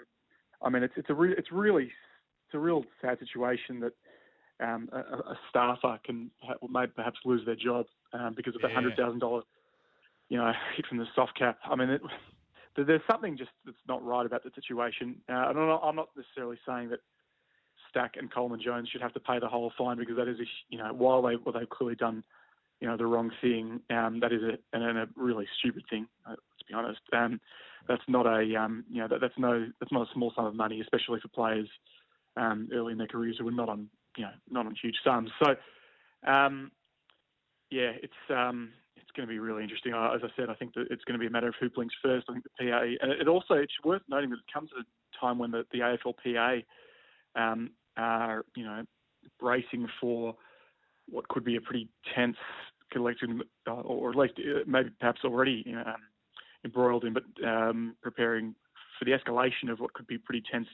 I 0.61 0.69
mean, 0.69 0.83
it's 0.83 0.93
it's 0.95 1.09
a 1.09 1.13
re- 1.13 1.35
it's 1.37 1.51
really 1.51 1.85
it's 1.85 2.53
a 2.53 2.59
real 2.59 2.83
sad 3.01 3.17
situation 3.19 3.79
that 3.79 3.93
um, 4.61 4.89
a, 4.91 4.97
a, 4.97 5.39
staffer 5.49 5.99
can 6.05 6.29
ha- 6.43 6.67
may 6.69 6.85
perhaps 6.85 7.19
lose 7.25 7.45
their 7.45 7.55
job 7.55 7.85
um, 8.13 8.33
because 8.35 8.55
of 8.55 8.61
yeah. 8.61 8.67
the 8.67 8.73
hundred 8.73 8.95
thousand 8.95 9.19
dollar, 9.19 9.41
you 10.29 10.37
know, 10.37 10.51
hit 10.75 10.85
from 10.85 10.97
the 10.97 11.05
soft 11.15 11.37
cap. 11.37 11.57
I 11.65 11.75
mean, 11.75 11.89
it, 11.89 12.01
there's 12.77 13.01
something 13.09 13.37
just 13.37 13.51
that's 13.65 13.77
not 13.87 14.05
right 14.05 14.25
about 14.25 14.43
the 14.43 14.51
situation. 14.53 15.15
Uh, 15.29 15.33
I'm, 15.33 15.55
not, 15.55 15.81
I'm 15.83 15.95
not 15.95 16.09
necessarily 16.15 16.57
saying 16.65 16.89
that 16.89 16.99
Stack 17.89 18.15
and 18.17 18.31
Coleman 18.31 18.61
Jones 18.63 18.89
should 18.89 19.01
have 19.01 19.13
to 19.13 19.19
pay 19.19 19.39
the 19.39 19.47
whole 19.47 19.71
fine 19.77 19.97
because 19.97 20.15
that 20.17 20.27
is 20.27 20.39
a, 20.39 20.45
you 20.69 20.77
know, 20.77 20.93
while 20.93 21.21
they 21.21 21.35
well, 21.37 21.53
they've 21.57 21.69
clearly 21.69 21.95
done, 21.95 22.23
you 22.79 22.87
know, 22.87 22.97
the 22.97 23.05
wrong 23.05 23.31
thing, 23.41 23.81
um, 23.89 24.19
that 24.19 24.31
is 24.31 24.41
a, 24.43 24.57
and 24.75 24.97
a 24.97 25.07
really 25.15 25.47
stupid 25.59 25.83
thing. 25.89 26.07
Uh, 26.25 26.31
let's 26.31 26.67
be 26.67 26.73
honest. 26.73 27.01
Um, 27.13 27.39
that's 27.91 28.07
not 28.07 28.25
a, 28.25 28.55
um, 28.55 28.85
you 28.89 29.01
know, 29.01 29.07
that, 29.09 29.19
that's 29.19 29.37
no, 29.37 29.67
that's 29.79 29.91
not 29.91 30.07
a 30.07 30.13
small 30.13 30.31
sum 30.35 30.45
of 30.45 30.55
money, 30.55 30.79
especially 30.79 31.19
for 31.19 31.27
players 31.27 31.67
um, 32.37 32.69
early 32.73 32.93
in 32.93 32.97
their 32.97 33.07
careers 33.07 33.35
who 33.37 33.47
are 33.47 33.51
not 33.51 33.67
on, 33.67 33.89
you 34.17 34.23
know, 34.23 34.31
not 34.49 34.65
on 34.65 34.75
huge 34.81 34.95
sums. 35.03 35.29
So, 35.43 35.55
um, 36.29 36.71
yeah, 37.69 37.91
it's 38.01 38.13
um, 38.29 38.69
it's 38.95 39.11
going 39.15 39.27
to 39.27 39.31
be 39.31 39.39
really 39.39 39.63
interesting. 39.63 39.93
As 39.93 40.21
I 40.23 40.29
said, 40.37 40.49
I 40.49 40.55
think 40.55 40.73
that 40.75 40.87
it's 40.89 41.03
going 41.03 41.13
to 41.13 41.19
be 41.19 41.27
a 41.27 41.29
matter 41.29 41.49
of 41.49 41.55
who 41.59 41.69
blinks 41.69 41.95
first. 42.01 42.27
I 42.29 42.33
think 42.33 42.45
the 42.45 42.69
PA, 42.69 42.81
and 43.01 43.11
it 43.11 43.27
also 43.27 43.55
it's 43.55 43.73
worth 43.83 44.01
noting 44.09 44.29
that 44.29 44.37
it 44.37 44.53
comes 44.53 44.69
at 44.77 44.83
a 44.85 45.19
time 45.19 45.37
when 45.37 45.51
the, 45.51 45.65
the 45.71 45.79
AFLPA 45.79 46.63
um, 47.35 47.71
are, 47.97 48.45
you 48.55 48.63
know, 48.63 48.83
bracing 49.39 49.87
for 49.99 50.35
what 51.09 51.27
could 51.27 51.43
be 51.43 51.57
a 51.57 51.61
pretty 51.61 51.89
tense 52.15 52.37
collection, 52.91 53.41
uh, 53.67 53.73
or 53.73 54.11
at 54.11 54.15
least 54.15 54.33
uh, 54.37 54.59
maybe 54.65 54.91
perhaps 54.99 55.21
already 55.23 55.63
you 55.65 55.73
know, 55.73 55.81
um, 55.81 55.95
embroiled 56.63 57.05
in, 57.05 57.13
but 57.13 57.23
um, 57.45 57.95
preparing 58.01 58.55
for 58.97 59.05
the 59.05 59.11
escalation 59.11 59.71
of 59.71 59.79
what 59.79 59.93
could 59.93 60.07
be 60.07 60.17
pretty 60.17 60.43
tense 60.51 60.67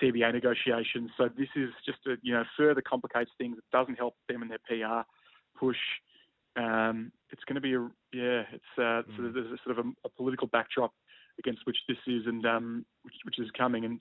CBA 0.00 0.32
negotiations. 0.32 1.10
So 1.16 1.28
this 1.36 1.48
is 1.56 1.70
just 1.84 1.98
a, 2.06 2.16
you 2.22 2.32
know 2.32 2.44
further 2.56 2.82
complicates 2.82 3.30
things. 3.38 3.56
It 3.58 3.64
doesn't 3.72 3.96
help 3.96 4.14
them 4.28 4.42
in 4.42 4.48
their 4.48 4.58
PR 4.66 5.02
push. 5.58 5.76
Um, 6.56 7.12
it's 7.30 7.44
going 7.44 7.56
to 7.56 7.60
be 7.60 7.74
a 7.74 7.80
yeah. 8.12 8.42
It's 8.52 8.64
uh, 8.78 9.02
mm. 9.02 9.32
there's 9.34 9.46
a 9.46 9.58
sort 9.64 9.78
of 9.78 9.86
a, 9.86 9.90
a, 10.04 10.08
political 10.10 10.46
backdrop 10.46 10.92
against 11.38 11.62
which 11.66 11.76
this 11.88 11.98
is 12.06 12.22
and 12.26 12.44
um, 12.46 12.86
which, 13.02 13.14
which 13.24 13.38
is 13.38 13.50
coming 13.56 13.84
and. 13.84 14.00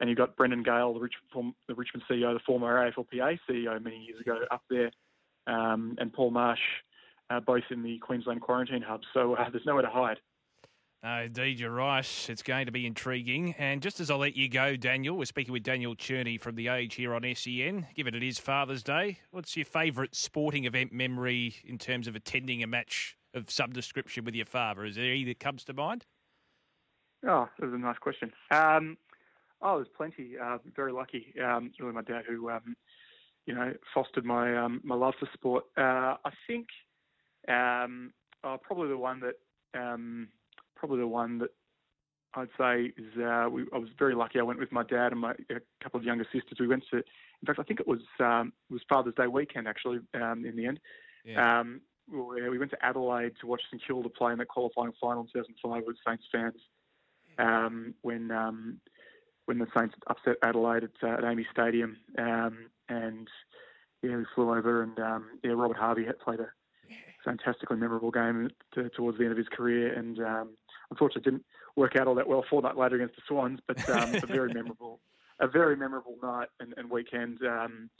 And 0.00 0.08
you've 0.08 0.18
got 0.18 0.34
Brendan 0.34 0.64
Gale, 0.64 0.92
the, 0.94 0.98
Rich, 0.98 1.12
the 1.32 1.74
Richmond 1.76 2.02
CEO, 2.10 2.34
the 2.34 2.40
former 2.44 2.90
AFLPA 2.90 3.38
CEO 3.48 3.80
many 3.80 3.98
years 3.98 4.20
ago, 4.20 4.40
up 4.50 4.62
there, 4.68 4.90
um, 5.46 5.94
and 5.98 6.12
Paul 6.12 6.32
Marsh, 6.32 6.58
uh, 7.30 7.38
both 7.38 7.62
in 7.70 7.84
the 7.84 7.98
Queensland 7.98 8.40
quarantine 8.40 8.82
hub. 8.82 9.02
So 9.14 9.34
uh, 9.34 9.48
there's 9.50 9.64
nowhere 9.64 9.82
to 9.82 9.90
hide. 9.90 10.16
Uh, 11.04 11.22
indeed, 11.24 11.58
you're 11.58 11.72
right. 11.72 12.06
It's 12.28 12.44
going 12.44 12.66
to 12.66 12.72
be 12.72 12.86
intriguing. 12.86 13.56
And 13.58 13.82
just 13.82 13.98
as 13.98 14.08
I 14.08 14.14
let 14.14 14.36
you 14.36 14.48
go, 14.48 14.76
Daniel, 14.76 15.16
we're 15.16 15.24
speaking 15.24 15.52
with 15.52 15.64
Daniel 15.64 15.96
Cherny 15.96 16.40
from 16.40 16.54
The 16.54 16.68
Age 16.68 16.94
here 16.94 17.12
on 17.12 17.22
SEN. 17.34 17.88
Given 17.96 18.14
it 18.14 18.22
is 18.22 18.38
Father's 18.38 18.84
Day, 18.84 19.18
what's 19.32 19.56
your 19.56 19.64
favourite 19.64 20.14
sporting 20.14 20.64
event 20.64 20.92
memory 20.92 21.56
in 21.64 21.76
terms 21.76 22.06
of 22.06 22.14
attending 22.14 22.62
a 22.62 22.68
match 22.68 23.16
of 23.34 23.50
some 23.50 23.72
description 23.72 24.24
with 24.24 24.36
your 24.36 24.46
father? 24.46 24.84
Is 24.84 24.94
there 24.94 25.06
any 25.06 25.24
that 25.24 25.40
comes 25.40 25.64
to 25.64 25.72
mind? 25.72 26.06
Oh, 27.26 27.48
that 27.58 27.66
was 27.66 27.74
a 27.74 27.78
nice 27.78 27.98
question. 27.98 28.32
Um, 28.52 28.96
oh, 29.60 29.78
there's 29.78 29.88
plenty. 29.96 30.38
Uh, 30.40 30.58
very 30.76 30.92
lucky. 30.92 31.34
Um, 31.44 31.72
really, 31.80 31.94
my 31.94 32.02
dad 32.02 32.22
who, 32.28 32.48
um, 32.48 32.76
you 33.46 33.54
know, 33.56 33.72
fostered 33.92 34.24
my 34.24 34.56
um, 34.56 34.80
my 34.84 34.94
love 34.94 35.14
for 35.18 35.28
sport. 35.34 35.64
Uh, 35.76 36.14
I 36.24 36.30
think 36.46 36.68
um, 37.48 38.12
oh, 38.44 38.56
probably 38.62 38.88
the 38.88 38.96
one 38.96 39.20
that 39.20 39.34
um, 39.80 40.28
probably 40.82 40.98
the 40.98 41.06
one 41.06 41.38
that 41.38 41.50
I'd 42.34 42.48
say 42.58 42.92
is 42.96 43.16
uh, 43.22 43.48
we, 43.48 43.66
I 43.72 43.78
was 43.78 43.90
very 43.96 44.16
lucky. 44.16 44.40
I 44.40 44.42
went 44.42 44.58
with 44.58 44.72
my 44.72 44.82
dad 44.82 45.12
and 45.12 45.20
my 45.20 45.30
a 45.48 45.60
couple 45.80 46.00
of 46.00 46.04
younger 46.04 46.24
sisters. 46.24 46.58
We 46.58 46.66
went 46.66 46.82
to, 46.90 46.96
in 46.96 47.46
fact, 47.46 47.60
I 47.60 47.62
think 47.62 47.78
it 47.78 47.86
was 47.86 48.00
um, 48.18 48.52
it 48.68 48.72
was 48.72 48.82
Father's 48.88 49.14
Day 49.14 49.28
weekend 49.28 49.68
actually. 49.68 50.00
Um, 50.14 50.44
in 50.44 50.56
the 50.56 50.66
end, 50.66 50.80
yeah. 51.24 51.60
um, 51.60 51.82
we, 52.12 52.48
we 52.48 52.58
went 52.58 52.72
to 52.72 52.84
Adelaide 52.84 53.34
to 53.40 53.46
watch 53.46 53.62
St 53.70 53.80
Kilda 53.86 54.08
play 54.08 54.32
in 54.32 54.38
the 54.38 54.44
qualifying 54.44 54.92
final 55.00 55.22
in 55.22 55.28
2005 55.28 55.84
with 55.86 55.96
Saints 56.04 56.24
fans. 56.32 56.56
Um, 57.38 57.94
when 58.02 58.32
um, 58.32 58.80
when 59.44 59.58
the 59.58 59.68
Saints 59.76 59.94
upset 60.08 60.36
Adelaide 60.42 60.82
at, 60.82 60.90
uh, 61.00 61.14
at 61.14 61.20
AAMI 61.20 61.44
Stadium, 61.52 61.96
um, 62.18 62.70
and 62.88 63.28
yeah, 64.02 64.16
we 64.16 64.24
flew 64.34 64.52
over 64.52 64.82
and 64.82 64.98
um, 64.98 65.26
yeah, 65.44 65.52
Robert 65.52 65.76
Harvey 65.76 66.04
had 66.04 66.18
played 66.18 66.40
a 66.40 66.48
fantastically 67.24 67.76
memorable 67.76 68.10
game 68.10 68.50
to, 68.74 68.88
towards 68.90 69.18
the 69.18 69.24
end 69.24 69.32
of 69.32 69.38
his 69.38 69.48
career, 69.48 69.92
and 69.92 70.18
um, 70.18 70.48
unfortunately 70.92 71.30
didn't 71.30 71.44
work 71.76 71.96
out 71.96 72.06
all 72.06 72.14
that 72.14 72.28
well 72.28 72.44
four 72.48 72.62
night 72.62 72.76
later 72.76 72.96
against 72.96 73.16
the 73.16 73.22
Swans, 73.26 73.60
but 73.66 73.88
um, 73.88 74.14
a 74.14 74.26
very 74.26 74.52
memorable, 74.54 75.00
a 75.40 75.48
very 75.48 75.76
memorable 75.76 76.16
night 76.22 76.48
and, 76.60 76.74
and 76.76 76.90
weekend. 76.90 77.38
Um, 77.46 77.90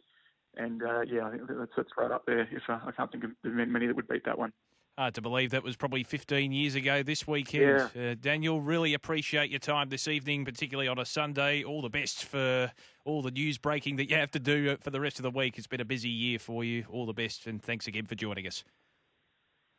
and 0.56 0.82
uh, 0.82 1.00
yeah, 1.00 1.26
I 1.26 1.30
think 1.30 1.48
that's, 1.48 1.72
that's 1.76 1.90
right 1.96 2.10
up 2.10 2.24
there. 2.26 2.40
If 2.40 2.62
uh, 2.68 2.78
I 2.86 2.92
can't 2.92 3.10
think 3.10 3.24
of 3.24 3.30
many 3.42 3.86
that 3.86 3.96
would 3.96 4.08
beat 4.08 4.24
that 4.24 4.38
one. 4.38 4.52
Hard 4.98 5.14
to 5.14 5.22
believe 5.22 5.52
that 5.52 5.62
was 5.64 5.74
probably 5.74 6.04
15 6.04 6.52
years 6.52 6.74
ago 6.74 7.02
this 7.02 7.26
weekend. 7.26 7.90
Yeah. 7.94 8.10
Uh, 8.10 8.14
Daniel, 8.20 8.60
really 8.60 8.92
appreciate 8.92 9.48
your 9.48 9.58
time 9.58 9.88
this 9.88 10.06
evening, 10.06 10.44
particularly 10.44 10.86
on 10.86 10.98
a 10.98 11.06
Sunday. 11.06 11.64
All 11.64 11.80
the 11.80 11.88
best 11.88 12.26
for 12.26 12.70
all 13.06 13.22
the 13.22 13.30
news 13.30 13.56
breaking 13.56 13.96
that 13.96 14.10
you 14.10 14.16
have 14.16 14.30
to 14.32 14.38
do 14.38 14.76
for 14.82 14.90
the 14.90 15.00
rest 15.00 15.18
of 15.18 15.22
the 15.22 15.30
week. 15.30 15.56
It's 15.56 15.66
been 15.66 15.80
a 15.80 15.86
busy 15.86 16.10
year 16.10 16.38
for 16.38 16.62
you. 16.62 16.84
All 16.90 17.06
the 17.06 17.14
best, 17.14 17.46
and 17.46 17.62
thanks 17.62 17.86
again 17.86 18.04
for 18.04 18.16
joining 18.16 18.46
us. 18.46 18.64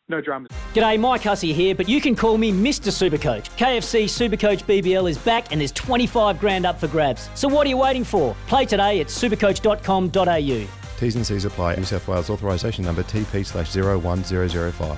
No 0.09 0.19
dramas. 0.21 0.49
G'day, 0.73 0.99
Mike 0.99 1.23
Hussey 1.23 1.53
here, 1.53 1.73
but 1.73 1.87
you 1.87 2.01
can 2.01 2.15
call 2.15 2.37
me 2.37 2.51
Mr. 2.51 2.91
Supercoach. 2.91 3.49
KFC 3.57 4.03
Supercoach 4.05 4.63
BBL 4.65 5.09
is 5.09 5.17
back 5.17 5.51
and 5.51 5.61
there's 5.61 5.71
25 5.71 6.39
grand 6.39 6.65
up 6.65 6.79
for 6.79 6.87
grabs. 6.87 7.29
So 7.35 7.47
what 7.47 7.65
are 7.65 7.69
you 7.69 7.77
waiting 7.77 8.03
for? 8.03 8.35
Play 8.47 8.65
today 8.65 8.99
at 8.99 9.07
supercoach.com.au. 9.07 10.67
T's 10.99 11.15
and 11.15 11.25
C's 11.25 11.45
apply. 11.45 11.75
New 11.75 11.85
South 11.85 12.07
Wales 12.07 12.29
authorisation 12.29 12.83
number 12.85 13.03
TP 13.03 13.45
slash 13.45 13.73
01005. 13.75 14.97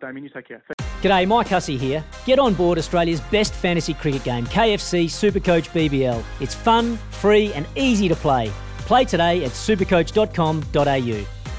Damien, 0.00 0.24
you 0.24 0.30
take 0.30 0.48
care. 0.48 0.62
G'day, 1.02 1.26
Mike 1.26 1.48
Hussey 1.48 1.78
here. 1.78 2.04
Get 2.26 2.38
on 2.38 2.52
board 2.54 2.76
Australia's 2.78 3.20
best 3.22 3.54
fantasy 3.54 3.94
cricket 3.94 4.24
game, 4.24 4.46
KFC 4.46 5.06
Supercoach 5.06 5.70
BBL. 5.70 6.22
It's 6.40 6.54
fun, 6.54 6.98
free 7.10 7.52
and 7.54 7.66
easy 7.76 8.08
to 8.08 8.16
play. 8.16 8.52
Play 8.78 9.06
today 9.06 9.44
at 9.44 9.52
supercoach.com.au. 9.52 11.43